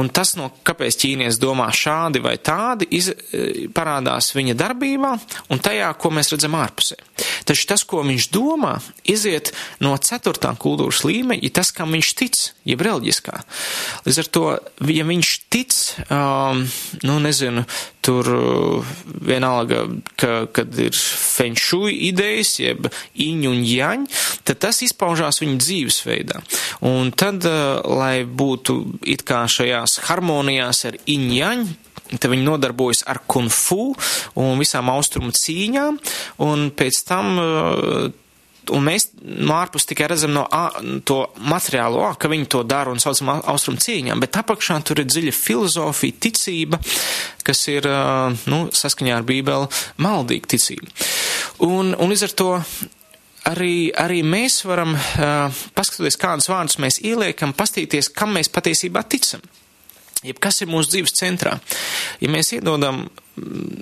Un 0.00 0.08
tas, 0.08 0.32
no 0.40 0.48
kāpēc 0.64 0.96
ķīnietis 1.02 1.40
domā 1.42 1.66
šādi 1.76 2.22
vai 2.24 2.38
tādi, 2.40 2.88
iz, 2.96 3.10
uh, 3.12 3.66
parādās 3.76 4.32
viņa 4.32 4.56
darbībā 4.56 5.12
un 5.52 5.60
tajā, 5.60 5.90
ko 6.00 6.14
mēs 6.16 6.32
redzam 6.32 6.56
ārpusē. 6.56 6.96
Taču 7.44 7.68
tas, 7.68 7.84
ko 7.84 8.00
viņš 8.08 8.30
domā, 8.32 8.78
iziet 9.04 9.52
no 9.84 9.92
ceturtā 10.00 10.54
kultūras 10.56 11.04
līmeņa, 11.04 11.44
ir 11.44 11.54
tas, 11.60 11.74
kam 11.76 11.92
viņš 11.92 12.14
tic, 12.16 12.40
jeb 12.64 12.88
reliģiskā. 12.88 13.36
Līdz 14.08 14.22
ar 14.24 14.32
to, 14.32 14.46
ja 14.88 15.04
viņš 15.04 15.34
tic, 15.52 15.76
um, 16.08 16.64
nu, 17.04 17.20
nezinu, 17.20 17.68
tur 18.10 18.30
uh, 18.34 18.94
vienalga, 19.22 19.84
ka, 20.18 20.46
kad 20.54 20.74
ir 20.82 20.96
fenšui 20.96 21.94
idejas, 22.08 22.56
jeb 22.58 22.88
iņu 23.14 23.52
un 23.54 23.62
jaņ, 23.66 24.06
tad 24.48 24.62
tas 24.66 24.82
izpaužās 24.86 25.38
viņa 25.42 25.60
dzīvesveidā. 25.62 26.42
Un 26.90 27.12
tad, 27.14 27.46
uh, 27.46 27.78
lai 27.86 28.24
būtu 28.24 28.80
it 29.14 29.22
kā 29.28 29.44
šajās 29.50 30.00
harmonijās 30.08 30.84
ar 30.90 30.98
iņu 31.06 31.38
jaņ, 31.38 31.70
Te 32.10 32.26
viņi 32.26 32.42
nodarbojas 32.42 33.04
ar 33.06 33.20
kung 33.30 33.52
fu 33.54 33.92
un 34.34 34.58
visām 34.58 34.88
austrumu 34.90 35.30
cīņām, 35.30 36.00
un 36.42 36.64
pēc 36.74 36.96
tam 37.06 37.36
uh, 37.38 38.08
un 38.74 38.86
mēs 38.86 39.10
no 39.20 39.56
ārpus 39.58 39.88
tikai 39.90 40.08
redzam 40.12 40.34
no 40.34 40.44
a, 40.46 40.68
to 41.06 41.18
materiālo, 41.50 42.04
a, 42.08 42.14
ka 42.18 42.30
viņi 42.32 42.48
to 42.50 42.62
dara 42.68 42.92
un 42.92 43.02
saucam 43.02 43.34
austrumu 43.38 43.82
cīņām, 43.82 44.22
bet 44.22 44.38
apakšā 44.40 44.78
tur 44.86 45.02
ir 45.02 45.10
dziļa 45.10 45.34
filozofija, 45.36 46.18
ticība, 46.26 46.80
kas 47.46 47.64
ir, 47.72 47.88
nu, 48.50 48.62
saskaņā 48.74 49.18
ar 49.18 49.26
bībeli, 49.26 49.68
maldīga 50.02 50.54
ticība. 50.54 50.90
Un, 51.66 51.94
un 51.94 52.12
līdz 52.12 52.26
ar 52.28 52.34
to 52.40 52.50
arī, 53.50 53.90
arī 53.96 54.20
mēs 54.26 54.60
varam, 54.68 54.94
uh, 54.96 55.62
paskatoties, 55.76 56.18
kādus 56.20 56.50
vārdus 56.50 56.80
mēs 56.82 57.00
ieliekam, 57.04 57.54
pastīties, 57.56 58.12
kam 58.14 58.36
mēs 58.36 58.52
patiesībā 58.52 59.04
ticam. 59.08 59.42
Jeb 60.26 60.36
kas 60.42 60.60
ir 60.60 60.68
mūsu 60.68 60.92
dzīves 60.92 61.14
centrā? 61.16 61.54
Ja 62.20 62.28
mēs 62.28 62.52
iedodam, 62.52 63.06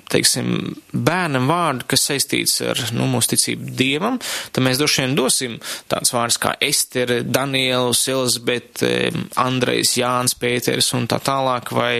teiksim, 0.07 0.77
bērnam 0.93 1.49
vārdu, 1.49 1.83
kas 1.89 2.05
saistīts 2.07 2.61
ar, 2.63 2.79
nu, 2.95 3.09
mūsu 3.11 3.33
ticību 3.33 3.73
Dievam, 3.75 4.19
tad 4.55 4.63
mēs 4.63 4.79
droši 4.79 5.03
vien 5.03 5.17
dosim 5.17 5.57
tāds 5.91 6.13
vārds 6.15 6.39
kā 6.39 6.53
Estere, 6.63 7.21
Daniels, 7.27 8.05
Elizabete, 8.11 9.11
Andrejs, 9.41 9.97
Jānis, 9.99 10.37
Pēters 10.39 10.93
un 10.95 11.09
tā 11.11 11.19
tālāk, 11.23 11.73
vai 11.75 11.93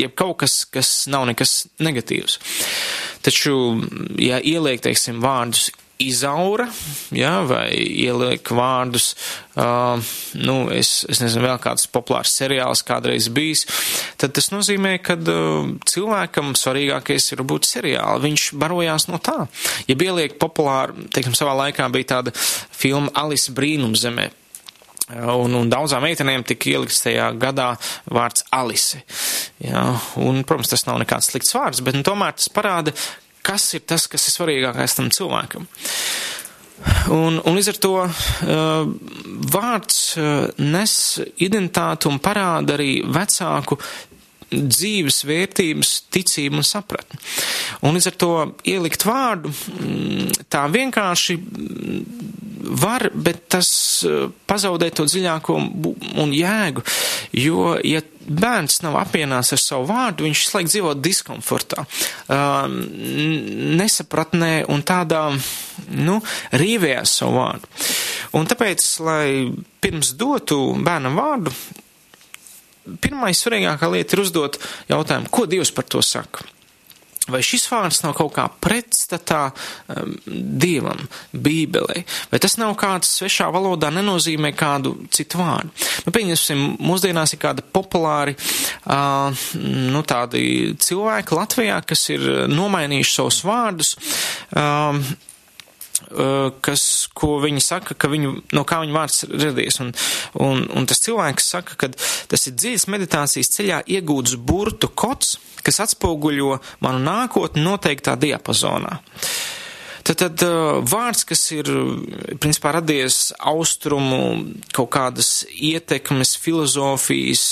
jeb 0.00 0.18
kaut 0.18 0.40
kas, 0.42 0.64
kas 0.66 0.92
nav 1.12 1.28
nekas 1.30 1.66
negatīvs. 1.78 2.40
Taču, 3.26 3.56
ja 4.22 4.42
ieliek, 4.42 4.82
teiksim, 4.82 5.22
vārdus 5.22 5.70
izaura, 6.02 6.66
jā, 7.14 7.32
vai 7.48 7.70
ieliek 7.72 8.50
vārdus, 8.52 9.14
uh, 9.56 9.96
nu, 10.36 10.56
es, 10.74 11.00
es 11.08 11.22
nezinu, 11.22 11.46
vēl 11.46 11.60
kāds 11.62 11.88
populārs 11.92 12.34
seriāls 12.36 12.84
kādreiz 12.86 13.30
bijis, 13.32 13.64
tad 14.20 14.34
tas 14.36 14.50
nozīmē, 14.52 14.96
ka 15.04 15.16
uh, 15.16 15.70
cilvēkam 15.88 16.52
svarīgākais 16.58 17.32
ir 17.32 17.44
būt 17.48 17.68
seriāli. 17.68 18.26
Viņš 18.28 18.48
barojās 18.60 19.08
no 19.08 19.20
tā. 19.22 19.46
Ja 19.88 19.96
ieliek 19.96 20.36
populāri, 20.42 21.08
teiksim, 21.14 21.36
savā 21.38 21.56
laikā 21.64 21.88
bija 21.94 22.12
tāda 22.16 22.34
filma 22.36 23.12
Alice 23.16 23.54
brīnumzemē. 23.56 24.30
Un, 25.06 25.52
un 25.54 25.68
daudzām 25.70 26.02
meitenēm 26.02 26.42
tika 26.42 26.66
ielikts 26.72 27.04
tajā 27.04 27.28
gadā 27.38 27.68
vārds 28.10 28.42
Alise. 28.54 29.04
Jā, 29.62 29.84
un, 30.18 30.40
protams, 30.42 30.72
tas 30.72 30.82
nav 30.88 30.98
nekāds 30.98 31.30
slikts 31.30 31.54
vārds, 31.54 31.82
bet 31.86 31.94
nu, 31.94 32.02
tomēr 32.06 32.34
tas 32.34 32.50
parāda, 32.50 32.90
kas 33.46 33.68
ir 33.78 33.86
tas, 33.86 34.08
kas 34.10 34.26
ir 34.26 34.34
svarīgākais 34.34 34.98
tam 34.98 35.12
cilvēkam. 35.14 35.68
Un, 37.14 37.38
un 37.40 37.56
līdz 37.56 37.70
ar 37.72 37.78
to 37.80 37.92
uh, 38.02 38.10
vārds 39.54 40.00
uh, 40.20 40.50
nes 40.60 40.92
identitāti 41.40 42.10
un 42.10 42.20
parāda 42.22 42.76
arī 42.76 43.00
vecāku 43.06 43.78
dzīves 44.50 45.24
vērtības, 45.26 45.92
ticību 46.14 46.60
un 46.60 46.66
sapratni. 46.66 47.18
Un 47.82 47.96
līdz 47.96 48.10
ar 48.12 48.18
to 48.20 48.32
ielikt 48.68 49.06
vārdu 49.06 49.50
mm, 49.50 50.44
tā 50.52 50.66
vienkārši 50.70 51.38
var, 52.66 53.08
bet 53.14 53.46
tas 53.52 53.70
eh, 54.06 54.26
pazaudē 54.46 54.90
to 54.94 55.06
dziļāko 55.08 55.56
un 56.22 56.34
jēgu, 56.34 56.84
jo, 57.38 57.74
ja 57.86 58.02
bērns 58.26 58.80
nav 58.84 58.98
apvienās 59.00 59.52
ar 59.54 59.60
savu 59.62 59.86
vārdu, 59.90 60.26
viņš 60.26 60.42
slēgt 60.48 60.72
dzīvo 60.72 60.94
diskomfortā, 60.98 61.84
nesapratnē 63.80 64.52
un 64.72 64.84
tādā, 64.86 65.22
nu, 65.94 66.18
rīvējās 66.56 67.16
savu 67.20 67.38
vārdu. 67.40 67.72
Un 68.36 68.50
tāpēc, 68.50 68.86
lai 69.06 69.26
pirms 69.82 70.14
dotu 70.18 70.58
bērnam 70.82 71.18
vārdu, 71.18 71.54
pirmais 73.02 73.38
svarīgākā 73.42 73.90
lieta 73.92 74.16
ir 74.16 74.24
uzdot 74.26 74.60
jautājumu, 74.90 75.30
ko 75.30 75.46
Dievs 75.50 75.72
par 75.74 75.88
to 75.90 76.02
saka. 76.04 76.55
Vai 77.26 77.40
šis 77.42 77.66
vārds 77.70 78.02
nav 78.04 78.14
kaut 78.18 78.32
kā 78.36 78.46
pretstatā 78.62 79.48
um, 79.50 80.14
dievam, 80.26 81.00
bībelē, 81.34 82.02
vai 82.30 82.40
tas 82.42 82.54
nav 82.60 82.76
kāds 82.78 83.10
svešā 83.18 83.48
valodā 83.54 83.90
nenozīmē 83.94 84.52
kādu 84.56 84.94
citu 85.10 85.40
vārdu? 85.42 85.72
Nu, 86.06 86.14
pieņemsim, 86.14 86.64
mūsdienās 86.86 87.34
ir 87.34 87.42
kāda 87.42 87.66
populāri, 87.66 88.36
uh, 88.86 89.46
nu, 89.58 90.04
tādi 90.06 90.76
cilvēki 90.86 91.38
Latvijā, 91.40 91.80
kas 91.86 92.06
ir 92.14 92.26
nomainījuši 92.52 93.16
savus 93.18 93.42
vārdus. 93.46 93.96
Uh, 94.54 95.02
kas, 96.64 96.84
ko 97.16 97.36
viņi 97.42 97.62
saka, 97.64 97.96
ka 97.98 98.10
viņu, 98.12 98.32
no 98.56 98.64
kā 98.68 98.80
viņa 98.82 98.96
vārds 98.96 99.26
radies. 99.32 99.80
Un, 99.84 99.92
un, 100.42 100.64
un 100.76 100.88
tas 100.88 101.02
cilvēks 101.04 101.50
saka, 101.56 101.76
ka 101.80 101.90
tas 102.30 102.48
ir 102.48 102.56
dziļas 102.56 102.88
meditācijas 102.92 103.52
ceļā 103.56 103.82
iegūts 103.96 104.36
burtu 104.36 104.90
kods, 104.94 105.36
kas 105.66 105.82
atspoguļo 105.86 106.58
manu 106.84 107.02
nākotni 107.06 107.64
noteiktā 107.64 108.16
diapazonā. 108.20 109.00
Tad, 110.06 110.20
tad 110.20 110.42
vārds, 110.86 111.24
kas 111.26 111.40
ir 111.50 111.66
principā 112.38 112.76
radies 112.76 113.32
austrumu 113.42 114.20
kaut 114.76 114.92
kādas 114.94 115.30
ietekmes 115.50 116.36
filozofijas 116.38 117.42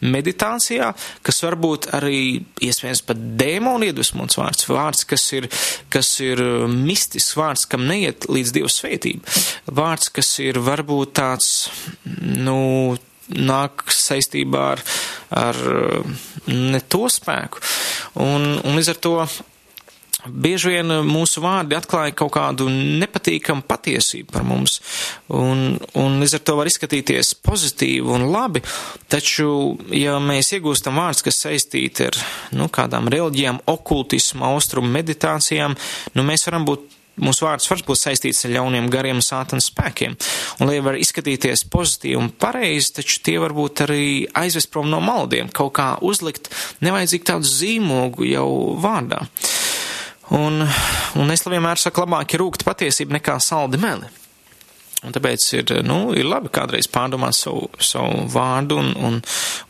meditācijā, 0.00 0.92
kas 1.26 1.42
varbūt 1.44 1.90
arī 1.98 2.20
iespējams 2.64 3.02
pat 3.04 3.20
dēmonu 3.42 3.90
iedvesmots 3.90 4.38
vārds, 4.40 4.68
vārds, 4.70 5.04
kas 5.10 5.26
ir, 5.36 5.48
kas 5.92 6.14
ir 6.24 6.40
mistisks 6.72 7.36
vārds, 7.36 7.66
kam 7.68 7.84
neiet 7.90 8.24
līdz 8.30 8.54
Dieva 8.56 8.70
svētība, 8.72 9.36
vārds, 9.76 10.08
kas 10.16 10.30
ir 10.40 10.62
varbūt 10.64 11.12
tāds, 11.20 11.50
nu, 12.06 12.96
nāk 13.36 13.84
saistībā 13.92 14.62
ar, 14.76 14.84
ar 15.34 15.60
ne 16.46 16.80
to 16.88 17.04
spēku. 17.12 17.60
Un, 18.22 18.48
un 18.62 18.78
līdz 18.78 18.94
ar 18.94 19.02
to 19.02 19.14
bieži 20.28 20.74
vien 20.76 20.92
mūsu 21.06 21.42
vārdi 21.44 21.76
atklāja 21.78 22.14
kaut 22.16 22.34
kādu 22.36 22.68
nepatīkamu 22.70 23.66
patiesību 23.68 24.32
par 24.34 24.46
mums, 24.46 24.78
un, 25.28 25.78
un 25.98 26.18
līdz 26.22 26.38
ar 26.38 26.44
to 26.46 26.56
var 26.58 26.70
izskatīties 26.70 27.34
pozitīvi 27.46 28.16
un 28.16 28.28
labi, 28.32 28.62
taču, 29.12 29.76
ja 29.94 30.18
mēs 30.22 30.54
iegūstam 30.56 30.98
vārds, 31.00 31.24
kas 31.26 31.42
saistīti 31.46 32.10
ar, 32.10 32.20
nu, 32.56 32.70
kādām 32.72 33.10
reliģijām, 33.12 33.62
okultismu, 33.70 34.46
austrumu 34.52 34.92
meditācijām, 34.98 35.76
nu, 36.14 36.26
mēs 36.26 36.48
varam 36.48 36.68
būt 36.68 36.92
mūsu 37.22 37.46
vārds 37.46 37.68
var 37.70 37.82
būt 37.86 38.00
saistīts 38.00 38.44
ar 38.46 38.54
ļauniem 38.56 38.90
gariem 38.92 39.22
sātans 39.24 39.70
spēkiem. 39.70 40.16
Un, 40.60 40.68
lai 40.68 40.80
var 40.84 40.98
izskatīties 41.00 41.66
pozitīvi 41.72 42.18
un 42.20 42.30
pareizi, 42.30 42.92
taču 42.98 43.22
tie 43.24 43.38
var 43.42 43.56
būt 43.56 43.84
arī 43.86 44.06
aizvest 44.36 44.70
prom 44.72 44.90
no 44.92 45.00
maldiem, 45.04 45.48
kaut 45.48 45.74
kā 45.78 45.88
uzlikt 46.04 46.50
nevajadzīgi 46.84 47.28
tādu 47.32 47.50
zīmogu 47.50 48.28
jau 48.28 48.48
vārdā. 48.82 49.24
Un, 50.34 50.62
un 51.20 51.30
es 51.30 51.44
vienmēr 51.46 51.78
saku, 51.78 52.02
labāk 52.02 52.34
ir 52.34 52.42
rūkta 52.42 52.66
patiesība 52.66 53.20
nekā 53.20 53.36
saldi 53.42 53.78
meli. 53.78 54.08
Un 55.04 55.12
tāpēc 55.14 55.42
ir, 55.54 55.70
nu, 55.86 55.98
ir 56.16 56.26
labi 56.26 56.48
kādreiz 56.50 56.88
pārdomāt 56.90 57.36
savu, 57.36 57.68
savu 57.84 58.24
vārdu, 58.32 58.78
un, 58.80 58.88
un, 59.06 59.18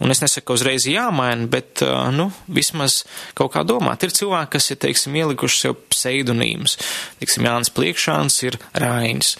un 0.01 0.15
es 0.15 0.23
nesaku, 0.23 0.55
uzreiz 0.57 0.87
jāmaina, 0.89 1.49
bet, 1.51 1.83
nu, 2.15 2.29
vismaz 2.47 3.03
kaut 3.37 3.53
kā 3.57 3.65
domāt. 3.67 4.07
Ir 4.07 4.15
cilvēki, 4.17 4.53
kas 4.55 4.71
ir, 4.73 4.79
teiksim, 4.87 5.19
ielikuši 5.19 5.59
sev 5.61 5.77
pseidonīmus. 5.93 6.79
Teiksim, 7.21 7.49
Jānis 7.51 7.73
Pliekšāns 7.75 8.39
ir 8.47 8.57
Rainis, 8.79 9.35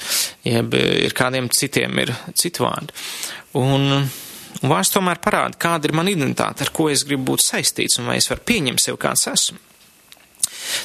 jeb 0.45 0.75
ir 0.77 1.17
kādiem 1.17 1.49
citiem 1.55 2.03
ir 2.03 2.13
citu 2.35 2.67
vārdu. 2.67 2.93
Un, 3.57 3.87
un 4.61 4.75
vārds 4.75 4.93
tomēr 4.93 5.23
parāda, 5.25 5.57
kāda 5.69 5.89
ir 5.89 5.97
mana 5.97 6.13
identitāte, 6.13 6.67
ar 6.67 6.75
ko 6.77 6.91
es 6.93 7.07
gribu 7.09 7.31
būt 7.31 7.47
saistīts, 7.47 8.03
un 8.03 8.11
vai 8.11 8.19
es 8.21 8.29
varu 8.33 8.45
pieņemt 8.51 8.85
sev 8.85 9.01
kāds 9.01 9.31
esmu. 9.33 9.63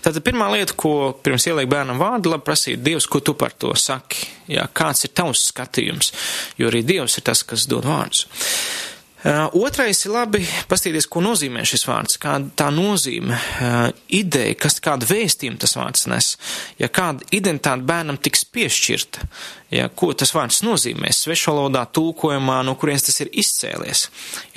Tātad 0.05 0.23
pirmā 0.25 0.49
lieta, 0.53 0.75
ko 0.77 1.13
pirms 1.23 1.47
ieliek 1.49 1.69
bērnam 1.71 2.01
vārdu, 2.01 2.33
labi 2.33 2.47
prasīt 2.47 2.83
Dievs, 2.85 3.09
ko 3.11 3.23
tu 3.23 3.35
par 3.37 3.55
to 3.57 3.73
saki. 3.77 4.27
Jā, 4.51 4.67
kāds 4.73 5.05
ir 5.07 5.15
tavs 5.15 5.47
skatījums, 5.51 6.13
jo 6.59 6.71
arī 6.71 6.83
Dievs 6.87 7.19
ir 7.19 7.27
tas, 7.29 7.43
kas 7.47 7.67
dod 7.71 7.87
vārdus. 7.89 8.25
Uh, 9.21 9.45
otrais 9.53 9.99
ir 10.01 10.15
labi 10.15 10.39
pastīties, 10.65 11.05
ko 11.05 11.21
nozīmē 11.21 11.61
šis 11.69 11.83
vārds, 11.85 12.17
kāda 12.17 12.47
tā 12.57 12.71
nozīme, 12.73 13.35
uh, 13.37 13.91
ideja, 14.17 14.55
kas 14.57 14.79
kādu 14.81 15.05
vēstījumu 15.11 15.61
tas 15.61 15.75
vārds 15.77 16.07
nes, 16.09 16.29
ja 16.81 16.89
kāda 16.89 17.27
identitāte 17.29 17.85
bērnam 17.85 18.17
tiks 18.17 18.47
piešķirta, 18.49 19.27
ja 19.77 19.91
ko 19.93 20.09
tas 20.17 20.33
vārds 20.33 20.63
nozīmē, 20.65 21.13
svešvalodā, 21.13 21.83
tulkojumā, 21.93 22.63
no 22.65 22.73
kurienes 22.81 23.05
tas 23.11 23.21
ir 23.21 23.29
izcēlies, 23.43 24.07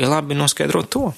ir 0.00 0.08
labi 0.08 0.40
noskaidrot 0.40 0.88
to. 0.96 1.10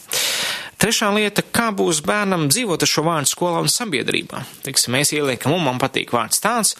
Trešā 0.77 1.09
lieta, 1.17 1.41
kā 1.41 1.71
būs 1.73 2.03
bērnam 2.05 2.49
dzīvot 2.53 2.83
ar 2.85 2.91
šo 2.91 3.05
vārdu 3.07 3.31
skolā 3.31 3.62
un 3.65 3.73
sabiedrībā. 3.73 4.43
Teiksim, 4.67 4.93
mēs 4.97 5.15
ieliekam, 5.17 5.55
un 5.57 5.65
man 5.65 5.81
patīk 5.81 6.12
vārds 6.12 6.43
tāds, 6.45 6.75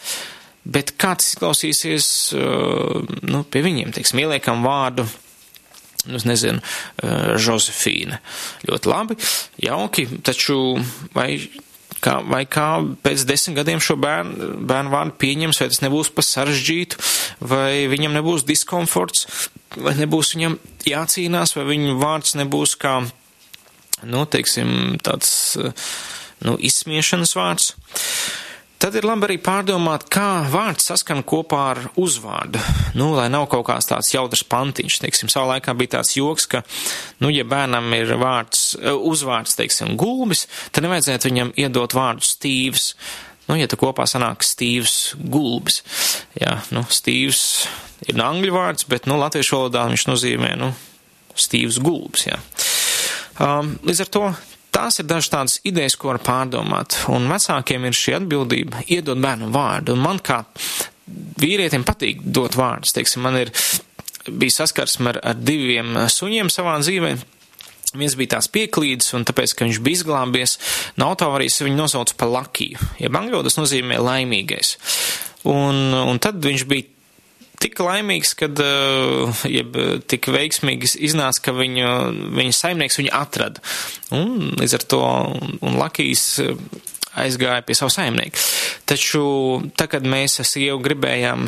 bet 0.69 0.93
kā 1.01 1.15
tas 1.17 1.31
izklausīsies, 1.33 2.09
nu, 3.25 3.45
pie 3.49 3.65
viņiem, 3.65 3.95
teiksim, 3.97 4.21
ieliekam 4.27 4.67
vārdu, 4.67 5.07
nu, 6.11 6.21
es 6.21 6.27
nezinu, 6.29 6.61
Žozefīna. 7.01 8.21
Ļoti 8.69 8.93
labi, 8.93 9.17
jauki, 9.65 10.07
taču 10.27 10.59
vai 11.17 11.31
kā, 12.05 12.21
vai 12.21 12.45
kā 12.45 12.69
pēc 13.03 13.25
desmit 13.29 13.57
gadiem 13.63 13.83
šo 13.83 13.97
bērnu, 14.01 14.55
bērnu 14.69 14.93
vārdu 14.93 15.17
pieņems, 15.23 15.61
vai 15.63 15.73
tas 15.73 15.83
nebūs 15.85 16.13
pa 16.15 16.25
sarežģītu, 16.27 17.01
vai 17.49 17.87
viņam 17.91 18.17
nebūs 18.21 18.47
diskomforts, 18.49 19.27
vai 19.77 19.97
nebūs 19.99 20.35
viņam 20.37 20.59
jācīnās, 20.87 21.57
vai 21.57 21.71
viņa 21.73 21.97
vārds 22.03 22.37
nebūs 22.39 22.77
kā 22.81 23.01
nu, 24.05 24.25
teiksim, 24.29 24.99
tāds, 25.05 25.31
nu, 26.45 26.57
izsmiešanas 26.61 27.37
vārds. 27.39 27.73
Tad 28.77 28.93
ir 28.99 29.07
labi 29.09 29.25
arī 29.25 29.37
pārdomāt, 29.41 30.03
kā 30.13 30.45
vārds 30.53 30.91
saskan 30.91 31.23
kopā 31.25 31.61
ar 31.71 31.79
uzvārdu. 31.97 32.61
Nu, 32.99 33.09
lai 33.17 33.31
nav 33.33 33.47
kaut 33.49 33.65
kāds 33.71 33.89
tāds 33.89 34.11
jautrs 34.13 34.45
pantiņš. 34.45 34.99
Teiksim, 35.01 35.31
savā 35.33 35.55
laikā 35.55 35.73
bija 35.79 35.95
tāds 35.95 36.13
joks, 36.19 36.45
ka, 36.53 36.61
nu, 37.25 37.31
ja 37.33 37.47
bērnam 37.49 37.89
ir 37.97 38.13
vārds, 38.21 38.75
uzvārds, 38.85 39.57
teiksim, 39.57 39.95
gulbis, 39.97 40.45
tad 40.77 40.85
nevajadzētu 40.85 41.31
viņam 41.31 41.55
iedot 41.57 41.97
vārdu 41.97 42.29
stīvs. 42.29 42.91
Nu, 43.49 43.57
ja 43.57 43.71
tu 43.71 43.81
kopā 43.81 44.05
sanāk 44.11 44.45
stīvs 44.45 45.15
gulbis. 45.25 45.81
Jā, 46.37 46.59
nu, 46.77 46.85
stīvs 46.85 47.43
ir 48.11 48.21
angļu 48.21 48.53
vārds, 48.59 48.85
bet, 48.93 49.09
nu, 49.09 49.17
latviešu 49.23 49.57
valodā 49.57 49.89
viņš 49.89 50.09
nozīmē, 50.11 50.53
nu, 50.61 50.75
stīvs 51.33 51.81
gulbis, 51.81 52.29
jā. 52.29 52.37
Um, 52.37 52.76
līdz 53.39 54.05
ar 54.05 54.13
to 54.13 54.27
tās 54.77 55.01
ir 55.01 55.09
dažas 55.09 55.33
tādas 55.33 55.57
idejas, 55.69 55.97
ko 55.97 56.13
var 56.13 56.21
pārdomāt. 56.25 56.99
Un 57.13 57.29
vecākiem 57.31 57.89
ir 57.89 57.97
šī 57.97 58.19
atbildība 58.21 58.85
iedot 58.93 59.21
bērnu 59.23 59.51
vārdu. 59.55 59.97
Un 59.97 60.05
man 60.05 60.21
kā 60.25 60.43
vīrietim 61.41 61.87
patīk 61.87 62.25
dot 62.25 62.57
vārdus. 62.59 62.95
Teiksim, 62.97 63.25
man 63.25 63.39
ir 63.41 63.53
bija 64.27 64.59
saskarsme 64.61 65.15
ar, 65.15 65.21
ar 65.33 65.39
diviem 65.39 65.97
suņiem 66.13 66.51
savā 66.53 66.77
dzīvē. 66.83 67.15
Viens 67.97 68.17
bija 68.19 68.35
tās 68.35 68.51
pieklīdes, 68.53 69.13
un 69.17 69.25
tāpēc, 69.25 69.55
ka 69.57 69.65
viņš 69.65 69.79
bija 69.85 70.01
izglābies 70.01 70.59
no 71.01 71.13
autoavārijas, 71.13 71.63
viņu 71.65 71.79
nosauca 71.79 72.17
par 72.19 72.33
lakiju. 72.35 72.91
Ja 73.01 73.13
angļu 73.21 73.45
tas 73.47 73.57
nozīmē 73.57 74.01
laimīgais. 74.03 74.75
Un, 75.49 75.95
un 75.95 76.21
tad 76.21 76.43
viņš 76.43 76.67
bija 76.69 76.96
tik 77.63 77.81
laimīgs, 77.83 78.35
kad, 78.39 78.61
eh, 78.61 79.45
jeb 79.59 79.79
tik 80.11 80.29
veiksmīgi 80.33 80.93
iznāca, 81.09 81.43
ka 81.49 81.57
viņu, 81.57 81.91
viņa 82.37 82.57
saimnieks 82.57 83.01
viņu 83.01 83.13
atrada. 83.17 83.63
Un 84.15 84.53
līdz 84.61 84.75
ar 84.81 84.87
to, 84.95 85.03
un 85.61 85.81
Lakijs 85.81 86.27
aizgāja 87.17 87.65
pie 87.67 87.77
savu 87.79 87.93
saimnieku. 87.93 88.41
Taču, 88.87 89.23
tā, 89.75 89.89
kad 89.91 90.07
mēs 90.07 90.39
ar 90.43 90.47
sievu 90.47 90.79
gribējām 90.85 91.47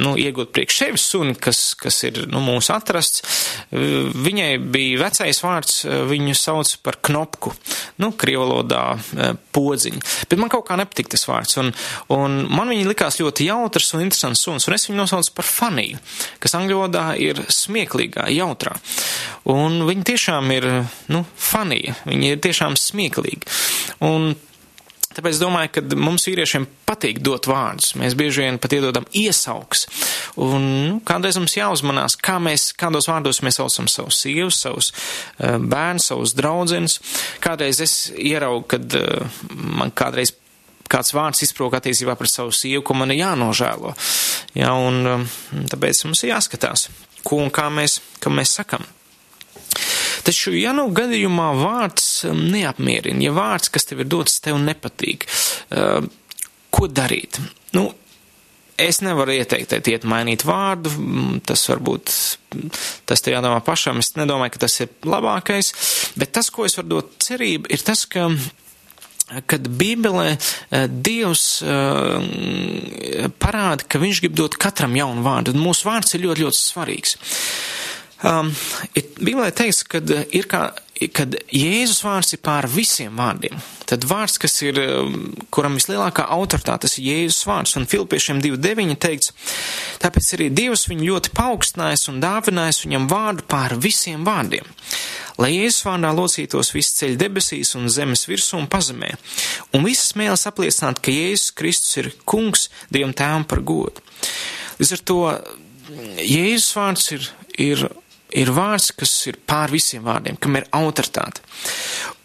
nu, 0.00 0.14
iegūt 0.16 0.52
priekš 0.56 0.78
sevis 0.80 1.04
suni, 1.10 1.34
kas, 1.36 1.74
kas 1.78 2.00
ir 2.08 2.22
nu, 2.32 2.40
mūsu 2.44 2.72
atrasts, 2.72 3.24
viņai 3.70 4.50
bija 4.62 5.02
vecais 5.04 5.42
vārds, 5.44 5.82
viņu 6.08 6.36
sauc 6.38 6.72
par 6.86 7.00
knopku, 7.04 7.52
nu, 8.02 8.12
krievalodā 8.16 8.84
podziņu. 9.56 10.00
Bet 10.30 10.40
man 10.40 10.52
kaut 10.52 10.66
kā 10.70 10.78
nepatika 10.80 11.14
tas 11.16 11.26
vārds, 11.28 11.58
un, 11.60 11.72
un 12.16 12.38
man 12.48 12.72
viņa 12.72 12.88
likās 12.88 13.20
ļoti 13.20 13.50
jautrs 13.50 13.92
un 13.96 14.06
interesants 14.06 14.46
suns, 14.46 14.68
un 14.68 14.78
es 14.78 14.88
viņu 14.88 15.00
nosaucu 15.02 15.36
par 15.36 15.48
faniju, 15.50 16.00
kas 16.42 16.56
angļu 16.56 16.80
valodā 16.80 17.06
ir 17.20 17.42
smieklīgā, 17.52 18.30
jautrā. 18.36 18.76
Un 19.52 19.82
viņa 19.86 20.08
tiešām 20.12 20.50
ir, 20.56 20.68
nu, 21.12 21.22
fanija, 21.36 21.96
viņa 22.08 22.32
ir 22.32 22.42
tiešām 22.48 22.80
smieklīga. 22.80 23.56
Un 24.06 24.32
Tāpēc 25.16 25.38
domāju, 25.40 25.72
ka 25.72 25.82
mums 25.96 26.26
vīriešiem 26.28 26.66
patīk 26.88 27.22
dot 27.24 27.48
vārdus. 27.48 27.94
Mēs 27.96 28.16
bieži 28.18 28.44
vien 28.44 28.58
pat 28.60 28.74
iedodam 28.76 29.06
iesauks. 29.16 29.86
Un 30.44 30.66
nu, 30.66 30.96
kādreiz 31.06 31.38
mums 31.40 31.56
jāuzmanās, 31.56 32.18
kā 32.20 32.36
mēs, 32.42 32.68
kādos 32.76 33.08
vārdos 33.08 33.40
mēs 33.46 33.56
saucam 33.60 33.88
savus 33.88 34.20
sievas, 34.20 34.60
savus 34.66 34.90
uh, 34.92 35.56
bērnus, 35.56 36.10
savus 36.10 36.34
draudzenus. 36.36 36.98
Kādreiz 37.44 37.80
es 37.84 37.96
ieraugu, 38.12 38.66
kad 38.76 38.98
uh, 39.00 39.40
man 39.80 39.94
kādreiz 39.96 40.34
kāds 40.90 41.14
vārds 41.16 41.42
izprok 41.46 41.78
attiecībā 41.78 42.16
par 42.18 42.30
savu 42.30 42.52
sievu, 42.54 42.84
ko 42.86 42.96
man 42.98 43.14
ir 43.14 43.22
jānožēlo. 43.24 43.94
Jā, 44.56 44.74
un 44.76 45.00
um, 45.14 45.24
tāpēc 45.72 46.04
mums 46.06 46.22
ir 46.24 46.34
jāskatās, 46.34 46.88
ko 47.26 47.40
un 47.42 47.50
kā 47.54 47.70
mēs, 47.72 48.00
mēs 48.30 48.58
sakam. 48.60 48.84
Taču, 50.26 50.54
ja 50.58 50.72
nu 50.74 50.88
gadījumā 50.94 51.52
vārds 51.60 52.08
um, 52.26 52.40
neapmierina, 52.50 53.22
ja 53.28 53.34
vārds, 53.36 53.70
kas 53.70 53.86
tev 53.86 54.02
ir 54.02 54.10
dots, 54.10 54.40
tev 54.42 54.58
nepatīk, 54.62 55.28
uh, 55.70 56.02
ko 56.74 56.88
darīt? 56.90 57.38
Nu, 57.76 57.88
es 58.80 59.00
nevaru 59.04 59.36
ieteikt, 59.36 59.70
teikt, 59.70 59.90
iet 59.92 60.06
mainīt 60.08 60.44
vārdu, 60.48 60.90
mm, 60.90 61.40
tas 61.46 61.62
varbūt, 61.70 62.12
tas 63.08 63.22
te 63.22 63.34
jādomā 63.34 63.62
pašam, 63.64 64.02
es 64.02 64.16
nedomāju, 64.18 64.56
ka 64.56 64.64
tas 64.66 64.80
ir 64.82 64.92
labākais, 65.06 65.72
bet 66.18 66.34
tas, 66.36 66.50
ko 66.50 66.66
es 66.66 66.76
varu 66.80 66.96
dot 66.96 67.16
cerību, 67.22 67.70
ir 67.72 67.86
tas, 67.86 68.04
ka 68.10 68.28
kad 69.50 69.64
Bībelē 69.78 70.28
uh, 70.36 70.84
Dievs 70.86 71.46
uh, 71.66 73.30
parāda, 73.42 73.86
ka 73.86 73.98
viņš 74.02 74.22
grib 74.22 74.36
dot 74.38 74.58
katram 74.60 74.94
jaunu 74.98 75.24
vārdu, 75.26 75.54
un 75.54 75.64
mūsu 75.64 75.88
vārds 75.88 76.14
ir 76.14 76.26
ļoti, 76.26 76.46
ļoti 76.46 76.62
svarīgs. 76.62 77.16
Um, 78.24 78.48
Bībelē 79.20 79.50
teiks, 79.52 79.82
ka 79.84 80.00
uh, 80.00 80.22
ir 80.32 80.46
kā, 80.48 80.70
kad 81.12 81.34
Jēzus 81.52 82.00
vārds 82.06 82.32
ir 82.32 82.40
pār 82.44 82.64
visiem 82.72 83.18
vārdiem. 83.18 83.58
Tad 83.86 84.06
vārds, 84.08 84.38
kas 84.40 84.54
ir, 84.64 84.78
um, 84.80 85.34
kuram 85.52 85.76
vislielākā 85.76 86.24
autoritāte, 86.32 86.86
tas 86.86 86.96
ir 86.96 87.10
Jēzus 87.10 87.44
vārds. 87.48 87.76
Un 87.76 87.84
Filipiešiem 87.90 88.40
2.9 88.44 88.96
teikts, 89.04 89.34
tāpēc 90.00 90.30
arī 90.38 90.48
Dievs 90.48 90.86
viņu 90.88 91.10
ļoti 91.10 91.34
paaugstinājis 91.36 92.08
un 92.12 92.22
dāvinājis 92.24 92.80
viņam 92.86 93.10
vārdu 93.12 93.44
pār 93.52 93.76
visiem 93.84 94.24
vārdiem. 94.24 94.64
Lai 95.36 95.52
Jēzus 95.52 95.84
vārdā 95.84 96.14
locītos 96.16 96.72
visi 96.72 96.96
ceļi 97.02 97.20
debesīs 97.20 97.74
un 97.76 97.90
zemes 97.92 98.24
virsū 98.24 98.56
un 98.56 98.70
pazemē, 98.72 99.12
un 99.76 99.84
visas 99.84 100.16
mēles 100.16 100.48
apliecināt, 100.48 101.04
ka 101.04 101.12
Jēzus 101.12 101.52
Kristus 101.58 102.00
ir 102.00 102.10
kungs 102.24 102.70
Dievam 102.88 103.12
tēvam 103.12 103.44
par 103.44 103.60
godu. 103.60 104.00
Līdz 104.80 104.96
ar 104.96 105.04
to 105.12 105.20
Jēzus 106.24 106.72
vārds 106.78 107.12
ir, 107.12 107.30
ir 107.60 107.86
ir 108.36 108.52
vārds, 108.54 108.90
kas 108.96 109.12
ir 109.30 109.38
pār 109.48 109.72
visiem 109.72 110.04
vārdiem, 110.06 110.38
kam 110.40 110.58
ir 110.58 110.68
autoritāte. 110.76 111.42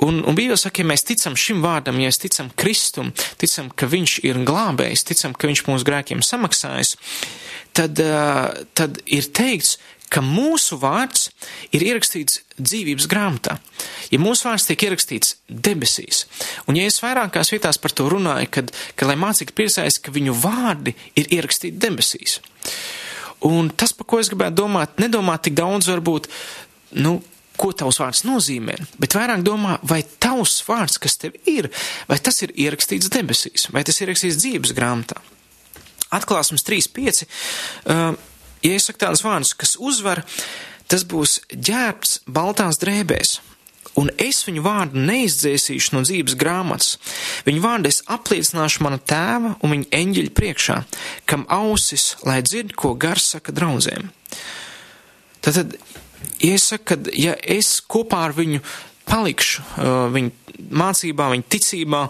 Un, 0.04 0.22
un 0.28 0.38
Bībele 0.38 0.60
saka, 0.60 0.84
ja 0.84 0.90
mēs 0.92 1.06
ticam 1.08 1.38
šim 1.40 1.64
vārdam, 1.64 2.00
ja 2.02 2.12
mēs 2.12 2.22
ticam 2.22 2.52
Kristum, 2.60 3.14
ticam, 3.42 3.72
ka 3.72 3.90
viņš 3.92 4.20
ir 4.28 4.42
glābējs, 4.48 5.08
ticam, 5.08 5.36
ka 5.38 5.50
viņš 5.52 5.66
mūsu 5.70 5.88
grēkiem 5.88 6.24
samaksājis, 6.26 6.96
tad, 7.78 8.02
tad 8.78 9.02
ir 9.08 9.32
teikts, 9.32 9.78
ka 10.12 10.20
mūsu 10.26 10.76
vārds 10.82 11.30
ir 11.72 11.86
ierakstīts 11.88 12.42
dzīvības 12.60 13.08
grāmatā. 13.12 13.58
Ja 14.12 14.20
mūsu 14.20 14.50
vārds 14.50 14.68
tiek 14.68 14.84
ierakstīts 14.90 15.38
debesīs, 15.48 16.26
un 16.68 16.80
ja 16.80 16.88
es 16.90 17.00
vairākās 17.04 17.54
vietās 17.54 17.80
par 17.80 17.96
to 17.96 18.10
runāju, 18.12 18.50
kad, 18.52 18.74
ka 19.00 19.08
lai 19.08 19.16
mācītu 19.20 19.56
priecājas, 19.56 20.02
ka 20.04 20.12
viņu 20.12 20.36
vārdi 20.44 20.98
ir 21.16 21.32
ierakstīti 21.32 21.80
debesīs. 21.80 22.42
Un 23.48 23.72
tas, 23.74 23.94
par 23.98 24.06
ko 24.10 24.20
es 24.22 24.30
gribētu 24.30 24.60
domāt, 24.62 25.00
nedomāt 25.02 25.48
tik 25.48 25.56
daudz 25.58 25.90
varbūt, 25.90 26.30
nu, 27.02 27.18
ko 27.62 27.72
tavs 27.78 28.00
vārds 28.02 28.24
nozīmē, 28.26 28.76
bet 29.02 29.16
vairāk 29.18 29.44
domā, 29.46 29.78
vai 29.86 30.02
tavs 30.24 30.62
vārds, 30.66 30.98
kas 31.02 31.18
tev 31.22 31.36
ir, 31.50 31.70
vai 32.10 32.18
tas 32.24 32.42
ir 32.46 32.54
ierakstīts 32.56 33.12
debesīs, 33.14 33.68
vai 33.74 33.84
tas 33.88 34.00
ir 34.02 34.10
ierakstīts 34.10 34.40
dzīves 34.42 34.74
grāmatā. 34.78 35.20
Atklāsmes 36.12 36.66
3.5. 36.68 37.24
Uh, 37.86 38.18
ja 38.66 38.74
es 38.76 38.90
saku 38.90 39.02
tādas 39.04 39.24
vārdus, 39.26 39.54
kas 39.58 39.78
uzvar, 39.80 40.24
tas 40.92 41.06
būs 41.08 41.40
ģērbts 41.54 42.22
baltās 42.28 42.82
drēbēs. 42.82 43.40
Un 44.00 44.08
es 44.22 44.40
viņu 44.48 44.64
vārdu 44.64 45.02
neizdzēsīšu 45.04 45.96
no 45.96 46.04
dzīves 46.06 46.38
grāmatas. 46.40 46.96
Viņu 47.48 47.64
vārdu 47.64 47.92
es 47.92 48.00
apliecināšu 48.12 48.86
mana 48.86 49.02
tēva 49.02 49.56
un 49.60 49.76
viņa 49.76 49.90
eņģeļa 49.98 50.34
priekšā, 50.38 50.78
kam 51.28 51.44
ausis, 51.52 52.14
lai 52.28 52.40
dzird, 52.46 52.76
ko 52.80 52.94
gars 52.96 53.34
saka 53.34 53.52
draudzēm. 53.56 54.08
Tad, 55.44 55.76
es 56.40 56.70
saku, 56.72 56.86
ka 56.94 57.18
ja 57.18 57.36
es 57.42 57.80
kopā 57.84 58.24
ar 58.30 58.38
viņu 58.38 58.62
palikšu 59.10 59.66
uh, 59.66 59.92
viņa 60.14 60.70
mācībā, 60.78 61.28
viņa 61.34 61.48
ticībā, 61.52 62.06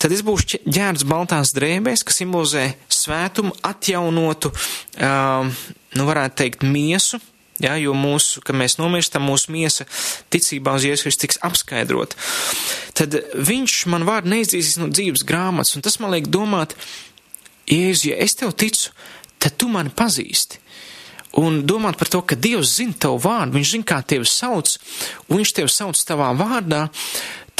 tad 0.00 0.14
es 0.14 0.22
būšu 0.24 0.62
ģērbts 0.68 1.06
baltās 1.08 1.54
drēbēs, 1.56 2.04
kas 2.06 2.20
simbolizē 2.20 2.68
svētumu, 2.92 3.56
atjaunotu, 3.66 4.52
uh, 4.52 5.66
nu 5.96 6.06
varētu 6.06 6.42
teikt, 6.44 6.66
miesu, 6.68 7.18
Ja, 7.60 7.74
jo 7.76 7.92
mūsu, 7.92 8.40
kad 8.44 8.56
mēs 8.56 8.78
nomirstam, 8.80 9.26
mūsu 9.28 9.52
miesa 9.52 9.84
ticībā 10.32 10.78
uz 10.78 10.86
Jēzus 10.88 11.04
Kristus 11.04 11.24
tiks 11.26 11.40
apskaidrot. 11.44 12.16
Tad 12.96 13.18
viņš 13.36 13.82
man 13.92 14.06
vārdu 14.08 14.32
neizdzīsīs 14.32 14.80
no 14.80 14.88
dzīves 14.88 15.26
grāmatas, 15.28 15.76
un 15.76 15.84
tas 15.84 15.98
man 16.00 16.14
liek 16.14 16.30
domāt, 16.32 16.72
Jēzus, 17.68 18.06
ja 18.08 18.16
es 18.24 18.34
tev 18.40 18.54
ticu, 18.56 18.94
tad 19.40 19.58
tu 19.60 19.68
mani 19.72 19.92
pazīsti. 19.92 20.60
Un 21.38 21.60
domāt 21.62 21.98
par 22.00 22.08
to, 22.10 22.22
ka 22.26 22.34
Dievs 22.34 22.72
zina 22.80 22.96
tavu 22.98 23.20
vārdu, 23.22 23.54
viņš 23.54 23.74
zina, 23.76 23.86
kā 23.86 24.00
tevi 24.02 24.26
sauc, 24.26 24.72
un 25.28 25.38
viņš 25.38 25.52
tevi 25.60 25.70
sauc 25.70 26.00
tavā 26.08 26.32
vārdā, 26.34 26.88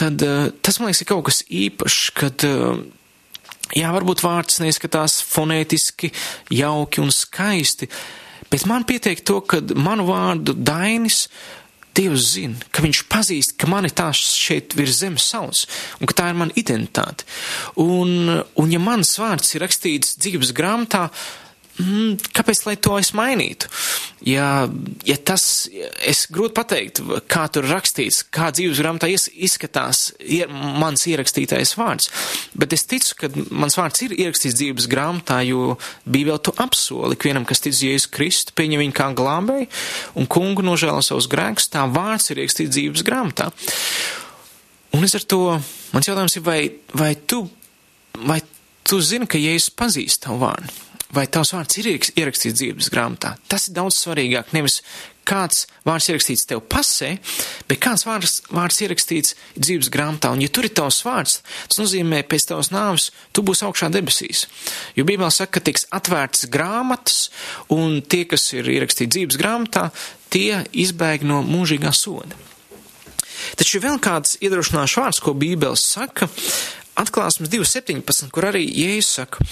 tad 0.01 0.25
uh, 0.27 0.49
tas, 0.65 0.81
man 0.81 0.91
liekas, 0.91 1.05
ir 1.05 1.11
kaut 1.13 1.29
kas 1.29 1.39
īpašs, 1.47 2.01
kad, 2.19 2.47
uh, 2.49 2.81
jā, 3.77 3.93
varbūt 3.95 4.25
vārds 4.25 4.59
neizskatās 4.65 5.21
fonētiski 5.23 6.11
jauki 6.57 7.05
un 7.05 7.15
skaisti, 7.15 7.91
Bet 8.51 8.67
man 8.67 8.87
pietiek 8.87 9.23
to, 9.23 9.41
ka 9.47 9.61
manu 9.79 10.09
vārdu 10.11 10.57
Dainis 10.59 11.29
Dievs 11.95 12.29
zina, 12.37 12.55
ka 12.71 12.85
viņš 12.85 13.01
pazīst, 13.11 13.57
ka 13.59 13.67
mani 13.71 13.91
tā 13.91 14.09
šeit 14.15 14.77
virs 14.79 15.01
zemes 15.03 15.27
sauc, 15.27 15.65
un 15.99 16.11
ka 16.11 16.17
tā 16.21 16.29
ir 16.31 16.39
mana 16.39 16.55
identitāte. 16.59 17.27
Un, 17.83 18.31
un 18.31 18.71
ja 18.71 18.79
mans 18.83 19.11
vārds 19.19 19.51
ir 19.57 19.65
rakstīts 19.65 20.15
dzīves 20.23 20.55
grāmatā, 20.57 21.09
mm, 21.79 22.33
kāpēc 22.37 22.65
lai 22.67 22.77
to 22.81 22.97
es 23.01 23.13
mainītu? 23.17 23.71
Ja, 24.27 24.69
ja 25.09 25.17
tas, 25.17 25.45
es 26.05 26.27
grūti 26.33 26.55
pateikt, 26.59 27.01
kā 27.31 27.47
tur 27.53 27.69
rakstīts, 27.71 28.23
kā 28.29 28.51
dzīves 28.53 28.81
grāmatā 28.83 29.09
izskatās 29.11 30.11
ir, 30.21 30.51
mans 30.51 31.07
ierakstītais 31.09 31.73
vārds, 31.79 32.11
bet 32.59 32.77
es 32.77 32.85
ticu, 32.91 33.17
ka 33.23 33.31
mans 33.49 33.79
vārds 33.81 34.05
ir 34.05 34.17
ierakstīts 34.17 34.59
dzīves 34.59 34.91
grāmatā, 34.93 35.41
jo 35.49 35.79
Bībele 36.05 36.41
to 36.45 36.55
apsoli 36.61 37.17
ikvienam, 37.17 37.47
kas 37.49 37.65
tic 37.65 37.79
Jēzus 37.81 38.11
Kristu, 38.13 38.57
pieņem 38.59 38.85
viņu 38.85 38.97
kā 38.97 39.09
glābēju 39.17 39.71
un 40.21 40.29
kungu 40.31 40.67
nožēlo 40.67 41.01
savus 41.07 41.31
grēkus, 41.33 41.71
tā 41.73 41.87
vārds 41.89 42.29
ir 42.33 42.43
ierakstīts 42.43 42.75
dzīves 42.77 43.07
grāmatā. 43.07 43.49
Un 44.91 45.05
līdz 45.05 45.21
ar 45.21 45.27
to 45.31 45.43
mans 45.95 46.09
jautājums 46.09 46.37
ir, 46.37 46.45
vai, 46.45 46.61
vai 46.99 47.15
tu, 47.15 47.45
vai 48.27 48.41
tu 48.85 49.01
zini, 49.01 49.29
ka 49.31 49.41
Jēzus 49.41 49.73
pazīst 49.79 50.27
tavu 50.27 50.43
vārdu? 50.45 50.90
Vai 51.15 51.27
tavs 51.27 51.55
vārds 51.55 51.81
ir 51.81 51.89
ierakstīts 51.91 52.59
dzīves 52.59 52.91
grāmatā. 52.93 53.35
Tas 53.51 53.69
ir 53.69 53.77
daudz 53.77 53.99
svarīgāk. 53.99 54.53
Nevis 54.55 54.81
kāds 55.31 55.67
vārds 55.87 56.09
ierakstīts 56.11 56.47
tev 56.51 56.63
pasē, 56.71 57.13
bet 57.69 57.81
kāds 57.83 58.07
vārds, 58.09 58.41
vārds 58.51 58.81
ierakstīts 58.85 59.37
dzīves 59.59 59.91
grāmatā. 59.93 60.33
Un 60.35 60.43
ja 60.43 60.51
tur 60.51 60.67
ir 60.67 60.75
tavs 60.75 61.03
vārds, 61.07 61.41
tas 61.69 61.81
nozīmē, 61.83 62.23
pēc 62.31 62.49
tavas 62.51 62.73
nāves 62.75 63.11
tu 63.37 63.45
būsi 63.47 63.67
augšā 63.69 63.91
debesīs. 63.95 64.47
Jo 64.99 65.07
Bībelē 65.09 65.31
saka, 65.35 65.59
ka 65.59 65.67
tiks 65.71 65.87
atvērtas 65.95 66.49
grāmatas, 66.51 67.29
un 67.75 68.01
tie, 68.03 68.25
kas 68.31 68.49
ir 68.57 68.71
ierakstīti 68.75 69.19
dzīves 69.19 69.41
grāmatā, 69.41 69.91
tie 70.33 70.65
izbēg 70.73 71.27
no 71.27 71.43
mūžīgā 71.47 71.95
soda. 71.95 72.39
Taču 73.57 73.81
vēl 73.81 73.97
kāds 74.03 74.37
iedrošināšs 74.45 74.99
vārds, 75.01 75.23
ko 75.25 75.33
Bībele 75.39 75.79
saka, 75.79 76.29
atklāsmes 76.99 77.51
2.17, 77.53 78.31
kur 78.35 78.49
arī 78.51 78.63
Jēzus 78.67 79.11
saka, 79.21 79.45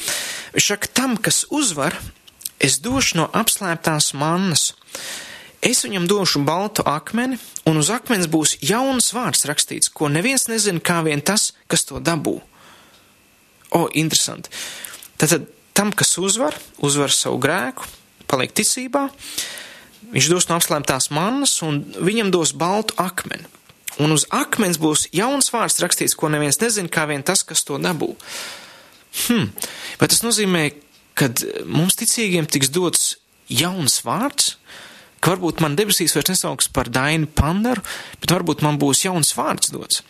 viņš 0.54 0.68
saka, 0.72 0.90
tam, 0.94 1.16
kas 1.20 1.44
uzvar, 1.54 1.96
es 2.62 2.78
došu 2.82 3.20
no 3.20 3.28
apslēptās 3.36 4.12
mannas. 4.18 4.72
Es 5.64 5.82
viņam 5.82 6.06
došu 6.06 6.44
baltu 6.46 6.84
akmeni, 6.86 7.38
un 7.66 7.80
uz 7.80 7.90
akmens 7.90 8.28
būs 8.30 8.58
jauns 8.62 9.10
vārds 9.14 9.46
rakstīts, 9.48 9.90
ko 9.90 10.06
neviens 10.10 10.46
nezina, 10.50 10.78
kā 10.78 11.00
vien 11.06 11.22
tas, 11.22 11.50
kas 11.66 11.82
to 11.88 11.98
dabū. 11.98 12.36
O, 13.74 13.80
interesanti. 13.98 14.52
Tātad 15.18 15.48
tam, 15.74 15.90
kas 15.90 16.14
uzvar, 16.22 16.54
uzvar 16.78 17.12
savu 17.12 17.40
grēku, 17.42 17.90
paliek 18.30 18.54
ticībā, 18.54 19.08
viņš 20.14 20.30
dos 20.30 20.46
no 20.48 20.60
apslēptās 20.60 21.10
mannas, 21.10 21.58
un 21.66 21.82
viņam 21.98 22.30
dos 22.34 22.54
baltu 22.54 22.94
akmeni 23.02 23.57
un 24.02 24.14
uz 24.14 24.26
akmens 24.34 24.78
būs 24.80 25.08
jauns 25.14 25.50
vārds 25.54 25.80
rakstīts, 25.82 26.16
ko 26.18 26.30
neviens 26.32 26.60
nezina, 26.62 26.90
kā 26.90 27.06
vien 27.10 27.24
tas, 27.26 27.44
kas 27.46 27.64
to 27.66 27.78
dabū. 27.82 28.12
Hmm. 29.26 29.50
Vai 29.98 30.08
tas 30.10 30.22
nozīmē, 30.22 30.68
ka 31.18 31.30
mums 31.66 31.98
ticīgiem 31.98 32.46
tiks 32.46 32.70
dots 32.74 33.16
jauns 33.50 34.00
vārds, 34.06 34.54
ka 35.18 35.34
varbūt 35.34 35.62
man 35.64 35.74
debesīs 35.78 36.14
vairs 36.14 36.30
nesauks 36.30 36.68
par 36.70 36.90
Dainu 36.94 37.26
Pandaru, 37.26 37.82
bet 38.22 38.34
varbūt 38.34 38.62
man 38.62 38.78
būs 38.78 39.02
jauns 39.06 39.32
vārds 39.34 39.72
dots. 39.74 40.04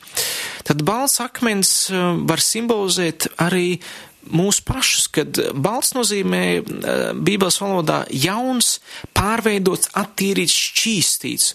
Tad 0.69 0.85
balts 0.85 1.21
akmens 1.25 1.73
eh, 1.89 2.05
var 2.29 2.45
simbolizēt 2.45 3.31
arī 3.41 3.79
mūsu 4.35 4.65
pašus, 4.69 5.09
kad 5.13 5.41
balsts 5.55 5.97
nozīmē 5.97 6.43
eh, 6.59 6.63
Bībeles 7.15 7.61
valodā 7.63 8.03
jauns, 8.13 8.79
pārveidots, 9.17 9.93
attīrīts, 9.99 10.57
šķīstīts. 10.69 11.51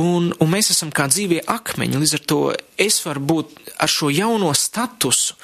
Un, 0.00 0.32
un 0.38 0.52
mēs 0.52 0.72
esam 0.74 0.92
kā 0.94 1.08
dzīvie 1.10 1.44
akmeņi, 1.50 2.00
līdz 2.02 2.16
ar 2.18 2.24
to 2.30 2.40
es 2.80 3.00
varu 3.06 3.24
būt 3.32 3.58
ar 3.78 3.90
šo 3.90 4.10
jauno 4.14 4.52
statusu, 4.56 5.36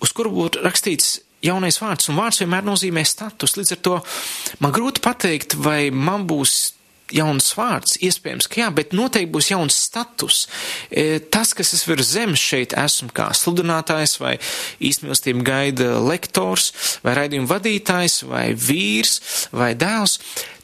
uz 0.00 0.14
kuru 0.16 0.32
būtu 0.34 0.64
rakstīts 0.64 1.18
jaunais 1.44 1.78
vārds, 1.80 2.10
un 2.10 2.18
vārds 2.20 2.42
vienmēr 2.42 2.66
nozīmē 2.66 3.04
status. 3.08 3.56
Līdz 3.56 3.76
ar 3.76 3.80
to 3.86 3.96
man 4.60 4.74
grūti 4.76 5.02
pateikt, 5.04 5.56
vai 5.60 5.88
man 5.90 6.26
būs 6.28 6.79
jauns 7.14 7.50
vārds, 7.56 7.96
iespējams, 8.04 8.48
ka 8.50 8.62
jā, 8.62 8.68
bet 8.74 8.94
noteikti 8.96 9.32
būs 9.32 9.50
jauns 9.52 9.78
status. 9.88 10.44
E, 10.90 11.20
tas, 11.32 11.54
kas 11.56 11.74
es 11.76 11.86
virs 11.88 12.12
zemes 12.14 12.42
šeit 12.42 12.76
esmu 12.78 13.10
kā 13.16 13.30
sludinātājs 13.36 14.18
vai 14.22 14.36
īstmīlestību 14.90 15.44
gaida 15.46 15.96
lektors 16.04 16.70
vai 17.04 17.16
raidījuma 17.18 17.50
vadītājs 17.54 18.22
vai 18.30 18.50
vīrs 18.54 19.18
vai 19.56 19.72
dēls, 19.78 20.18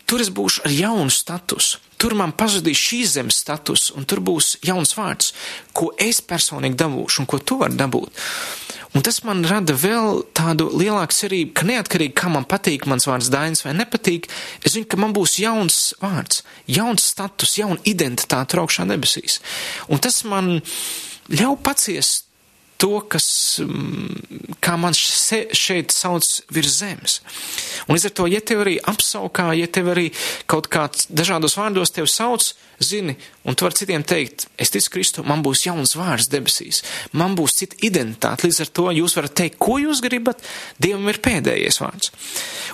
tur 0.07 0.23
es 0.23 0.31
būšu 0.31 0.67
ar 0.67 0.77
jaunu 0.77 1.13
statusu. 1.13 1.83
Tur 1.97 2.13
man 2.13 2.35
pazudīs 2.37 2.77
šīs 2.77 3.15
zemes 3.17 3.39
status, 3.41 3.89
un 3.97 4.05
tur 4.05 4.21
būs 4.21 4.59
jauns 4.67 4.93
vārds, 4.99 5.33
ko 5.73 5.95
es 5.97 6.21
personīgi 6.21 6.77
dabūšu 6.83 7.23
un 7.23 7.29
ko 7.31 7.41
tu 7.41 7.57
vari 7.63 7.79
dabūt. 7.79 8.13
Un 8.97 9.03
tas 9.05 9.19
man 9.29 9.43
rada 9.45 9.75
vēl 9.77 10.23
tādu 10.37 10.71
lielāku 10.73 11.13
cerību, 11.13 11.53
ka 11.59 11.67
neatkarīgi 11.69 12.15
kā 12.17 12.31
man 12.33 12.47
patīk 12.49 12.87
mans 12.89 13.05
vārds 13.05 13.29
Dainis 13.33 13.61
vai 13.67 13.75
nepatīk, 13.77 14.29
es 14.65 14.73
zinu, 14.73 14.89
ka 14.89 14.97
man 15.01 15.13
būs 15.17 15.37
jauns 15.43 15.81
vārds, 16.01 16.41
jauns 16.65 17.05
status, 17.13 17.59
jauna 17.61 17.77
identitāte 17.85 18.57
augšā 18.63 18.87
debesīs. 18.89 19.43
Un 19.93 20.01
tas 20.01 20.23
man 20.25 20.63
ļauj 21.29 21.59
paciest 21.67 22.26
to, 22.81 23.01
kas, 23.09 23.27
mm, 23.63 24.57
kā 24.65 24.77
man 24.81 24.95
šeit 24.97 25.95
sauc 25.95 26.27
virs 26.53 26.79
zemes. 26.81 27.21
Un 27.87 27.97
līdz 27.97 28.09
ar 28.11 28.15
to, 28.19 28.27
ja 28.31 28.41
tev 28.45 28.63
arī 28.65 28.77
apsaukā, 28.93 29.49
ja 29.57 29.69
tev 29.73 29.91
arī 29.95 30.11
kaut 30.51 30.69
kāds 30.73 31.09
dažādos 31.09 31.57
vārdos 31.59 31.95
tev 31.95 32.09
sauc, 32.11 32.53
zini, 32.83 33.17
un 33.49 33.57
tu 33.57 33.65
vari 33.65 33.79
citiem 33.79 34.05
teikt, 34.05 34.49
es 34.61 34.73
ticu 34.75 34.93
Kristu, 34.97 35.25
man 35.25 35.45
būs 35.45 35.65
jauns 35.67 35.97
vārds 35.97 36.29
debesīs, 36.33 36.83
man 37.17 37.37
būs 37.39 37.57
cita 37.63 37.81
identitāte, 37.87 38.49
līdz 38.49 38.61
ar 38.67 38.73
to 38.79 38.91
jūs 38.99 39.17
varat 39.17 39.37
teikt, 39.41 39.59
ko 39.63 39.79
jūs 39.81 40.05
gribat, 40.05 40.45
Dievam 40.83 41.09
ir 41.09 41.23
pēdējais 41.25 41.81
vārds. 41.81 42.13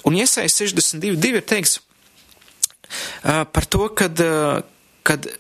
Un 0.09 0.19
iesais 0.19 0.59
62.2 0.59 1.37
ir 1.39 1.47
teiks 1.47 1.79
par 3.23 3.69
to, 3.71 3.87
kad, 3.97 4.19
kad 5.07 5.31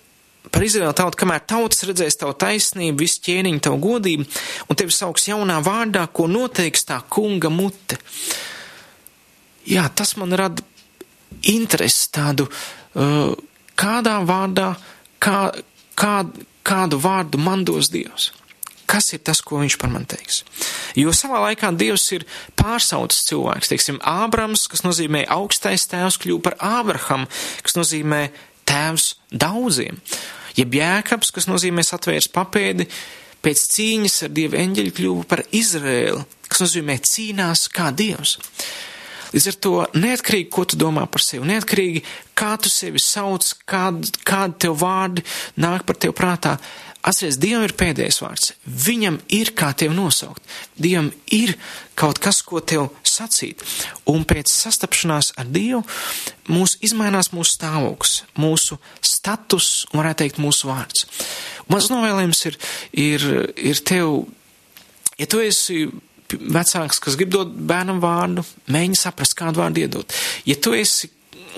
par 0.50 0.64
Izraēlu 0.66 0.94
tautu, 0.96 1.20
kamēr 1.22 1.44
tautas 1.46 1.84
redzēs 1.86 2.18
tavu 2.20 2.34
taisnību, 2.40 2.98
visu 3.04 3.22
ķēniņu, 3.28 3.62
tavu 3.62 3.78
godību, 3.86 4.26
un 4.68 4.78
tevi 4.78 4.94
sauks 4.94 5.28
jaunā 5.30 5.60
vārdā, 5.64 6.06
ko 6.10 6.26
noteiks 6.30 6.86
tā 6.88 6.98
kunga 7.12 7.52
mute. 7.52 8.00
Jā, 9.68 9.86
tas 9.94 10.16
man 10.18 10.34
rada 10.34 10.64
interesi 11.48 12.10
tādu, 12.12 12.48
uh, 12.48 13.32
kādā 13.78 14.18
vārdā, 14.26 14.72
kā, 15.22 15.38
kā, 15.98 16.14
kādu 16.66 16.98
vārdu 17.02 17.40
man 17.42 17.66
dos 17.68 17.92
Dievs. 17.94 18.32
Kas 18.92 19.08
ir 19.14 19.22
tas, 19.24 19.40
ko 19.40 19.62
viņš 19.62 19.78
par 19.80 19.88
mani 19.88 20.04
teiks? 20.10 20.42
Jo 20.98 21.14
savā 21.16 21.38
laikā 21.46 21.70
Dievs 21.80 22.04
ir 22.12 22.26
pārsaucis 22.60 23.24
cilvēks. 23.30 23.70
Teiksim, 23.72 24.00
Ābrams, 24.04 24.66
kas 24.68 24.82
nozīmē 24.84 25.22
augstais 25.32 25.86
tēvs, 25.88 26.18
kļūst 26.20 26.44
par 26.44 26.58
Ābraham, 26.60 27.24
kas 27.64 27.78
nozīmē 27.78 28.26
tēvs 28.68 29.14
daudziem. 29.30 30.00
jeb 30.56 30.74
jēkabs, 30.76 31.32
kas 31.32 31.48
nozīmē 31.48 31.82
atvērs 31.82 32.28
papēdi, 32.28 32.88
pēc 33.42 33.66
cīņas 33.74 34.22
ar 34.26 34.32
dievu 34.36 34.58
eņģeļu 34.60 34.94
kļuva 34.98 35.26
par 35.28 35.44
Izrēlu, 35.50 36.24
kas 36.48 36.64
nozīmē 36.66 36.98
cīnās 37.00 37.68
kā 37.72 37.90
dievs. 37.90 38.38
Līdz 39.32 39.48
ar 39.48 39.56
to 39.64 39.74
neatkarīgi, 39.96 40.50
ko 40.52 40.66
tu 40.68 40.76
domā 40.76 41.06
par 41.08 41.24
sevi, 41.24 41.48
neatkarīgi, 41.48 42.02
kā 42.36 42.52
tu 42.60 42.68
sevi 42.68 43.00
sauc, 43.00 43.46
kādi 43.64 44.12
kād 44.28 44.58
tev 44.60 44.76
vārdi 44.82 45.24
nāk 45.56 45.86
par 45.88 45.96
tev 45.96 46.12
prātā, 46.18 46.58
Atcerieties, 47.02 47.40
Dievam 47.42 47.64
ir 47.66 47.72
pēdējais 47.74 48.20
vārds. 48.22 48.52
Viņam 48.62 49.16
ir 49.34 49.50
kā 49.58 49.72
tevi 49.74 49.94
nosaukt. 49.96 50.44
Dievam 50.78 51.08
ir 51.34 51.56
kaut 51.98 52.20
kas, 52.22 52.38
ko 52.46 52.60
tev 52.62 52.92
sacīt. 53.12 53.64
Un 54.10 54.26
pēc 54.28 54.50
sastapšanās 54.52 55.32
ar 55.40 55.50
Dievu 55.52 55.82
mūs 56.52 56.78
izmainās 56.84 57.32
mūsu 57.34 57.56
stāvoklis, 57.56 58.22
mūsu 58.40 58.78
status 59.04 59.72
un, 59.90 60.00
varētu 60.00 60.24
teikt, 60.24 60.40
mūsu 60.42 60.70
vārds. 60.70 61.06
Un 61.66 61.76
mans 61.76 61.90
novēlējums 61.92 62.46
ir, 62.50 62.58
ir, 62.92 63.28
ir 63.72 63.82
tev, 63.86 64.24
ja 65.20 65.28
tu 65.30 65.42
esi 65.44 65.84
vecāks, 66.32 67.00
kas 67.02 67.16
grib 67.20 67.32
dot 67.32 67.50
bērnam 67.52 68.00
vārdu, 68.02 68.44
mēģini 68.72 68.98
saprast, 68.98 69.36
kādu 69.38 69.62
vārdu 69.62 69.84
iedot. 69.84 70.14
Ja 70.48 70.56
tu 70.56 70.72
esi 70.76 71.10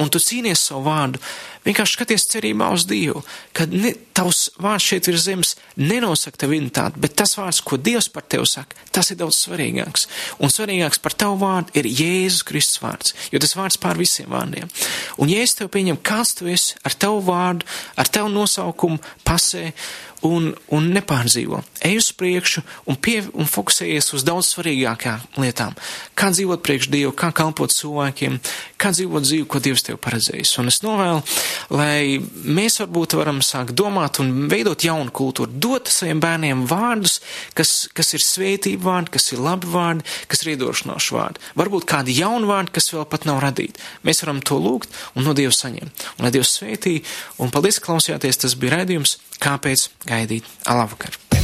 un 0.02 0.10
tu 0.10 0.20
cīnies 0.22 0.68
savu 0.70 0.88
vārdu, 0.88 1.20
Vienkārši 1.64 1.96
skaties 1.96 2.26
cerībā 2.28 2.68
uz 2.74 2.84
Dievu, 2.88 3.22
kad 3.56 3.72
ne, 3.72 3.94
tavs 4.16 4.50
vārds 4.60 4.84
šeit 4.84 5.08
virs 5.08 5.24
zemes 5.24 5.54
nenosaka 5.80 6.42
tavu 6.44 6.58
identitāti, 6.58 7.00
bet 7.00 7.16
tas 7.16 7.34
vārds, 7.38 7.62
ko 7.64 7.78
Dievs 7.80 8.10
par 8.12 8.26
tevi 8.28 8.46
saka, 8.48 8.76
tas 8.94 9.08
ir 9.10 9.18
daudz 9.22 9.38
svarīgāks. 9.40 10.06
Un 10.44 10.52
svarīgāks 10.52 11.00
par 11.02 11.16
tavu 11.16 11.40
vārdu 11.40 11.74
ir 11.80 11.88
Jēzus 11.88 12.44
Kristus 12.46 12.82
vārds, 12.84 13.16
jo 13.32 13.40
tas 13.40 13.56
vārds 13.56 13.80
pār 13.80 14.00
visiem 14.00 14.28
vārdiem. 14.34 14.68
Un 15.16 15.32
es 15.32 15.56
tev 15.56 15.72
pieņemu, 15.72 16.02
kāds 16.04 16.36
tu 16.38 16.50
esi 16.52 16.76
ar 16.84 16.96
tavu 17.00 17.24
vārdu, 17.24 17.64
ar 17.96 18.12
tavu 18.12 18.32
nosaukumu, 18.34 19.00
pasē 19.24 19.70
un, 20.24 20.50
un 20.72 20.86
nepārdzīvo. 20.94 21.60
Ej 21.84 21.98
uz 22.00 22.08
priekšu 22.16 22.62
un, 22.88 22.96
pie, 23.00 23.18
un 23.36 23.48
fokusējies 23.48 24.12
uz 24.16 24.24
daudz 24.26 24.48
svarīgākām 24.54 25.40
lietām. 25.42 25.76
Kā 26.16 26.30
dzīvot 26.32 26.64
priekš 26.64 26.88
Dievu, 26.92 27.12
kā 27.16 27.30
kalpot 27.36 27.72
cilvēkiem, 27.74 28.38
kā 28.80 28.92
dzīvot 28.94 29.26
dzīvi, 29.26 29.46
ko 29.50 29.60
Dievs 29.64 29.84
tev 29.86 30.00
paredzējis. 30.04 30.56
Un 30.62 30.72
es 30.72 30.80
novēlu, 30.84 31.20
lai 31.74 32.20
mēs 32.44 32.80
varbūt 32.82 33.16
varam 33.18 33.40
sākt 33.44 33.74
domāt 33.78 34.20
un 34.22 34.48
veidot 34.52 34.86
jaunu 34.86 35.12
kultūru, 35.14 35.52
dot 35.52 35.90
saviem 35.92 36.22
bērniem 36.22 36.64
vārdus, 36.70 37.20
kas, 37.58 37.74
kas 37.94 38.14
ir 38.16 38.24
svētība 38.24 38.90
vārdi, 38.90 39.14
kas 39.16 39.30
ir 39.32 39.42
labi 39.44 39.70
vārdi, 39.70 40.06
kas 40.30 40.44
ir 40.44 40.54
iedošanoši 40.54 41.18
vārdi. 41.18 41.44
Varbūt 41.60 41.88
kādi 41.90 42.16
jauni 42.18 42.50
vārdi, 42.50 42.74
kas 42.78 42.90
vēl 42.94 43.06
pat 43.10 43.28
nav 43.28 43.42
radīti. 43.44 43.82
Mēs 44.06 44.24
varam 44.24 44.42
to 44.44 44.60
lūgt 44.60 44.92
un 45.14 45.28
no 45.28 45.36
Dieva 45.36 45.54
saņemt. 45.54 46.08
Un 46.18 46.28
lai 46.28 46.34
Dievs 46.34 46.56
svētī, 46.58 46.98
un 47.42 47.52
paldies, 47.54 47.80
ka 47.80 47.92
klausījāties, 47.92 48.44
tas 48.44 48.58
bija 48.58 48.78
raidījums 48.78 49.18
Kāpēc 49.44 49.88
gaidīt? 50.08 50.48
Alavakar! 50.70 51.43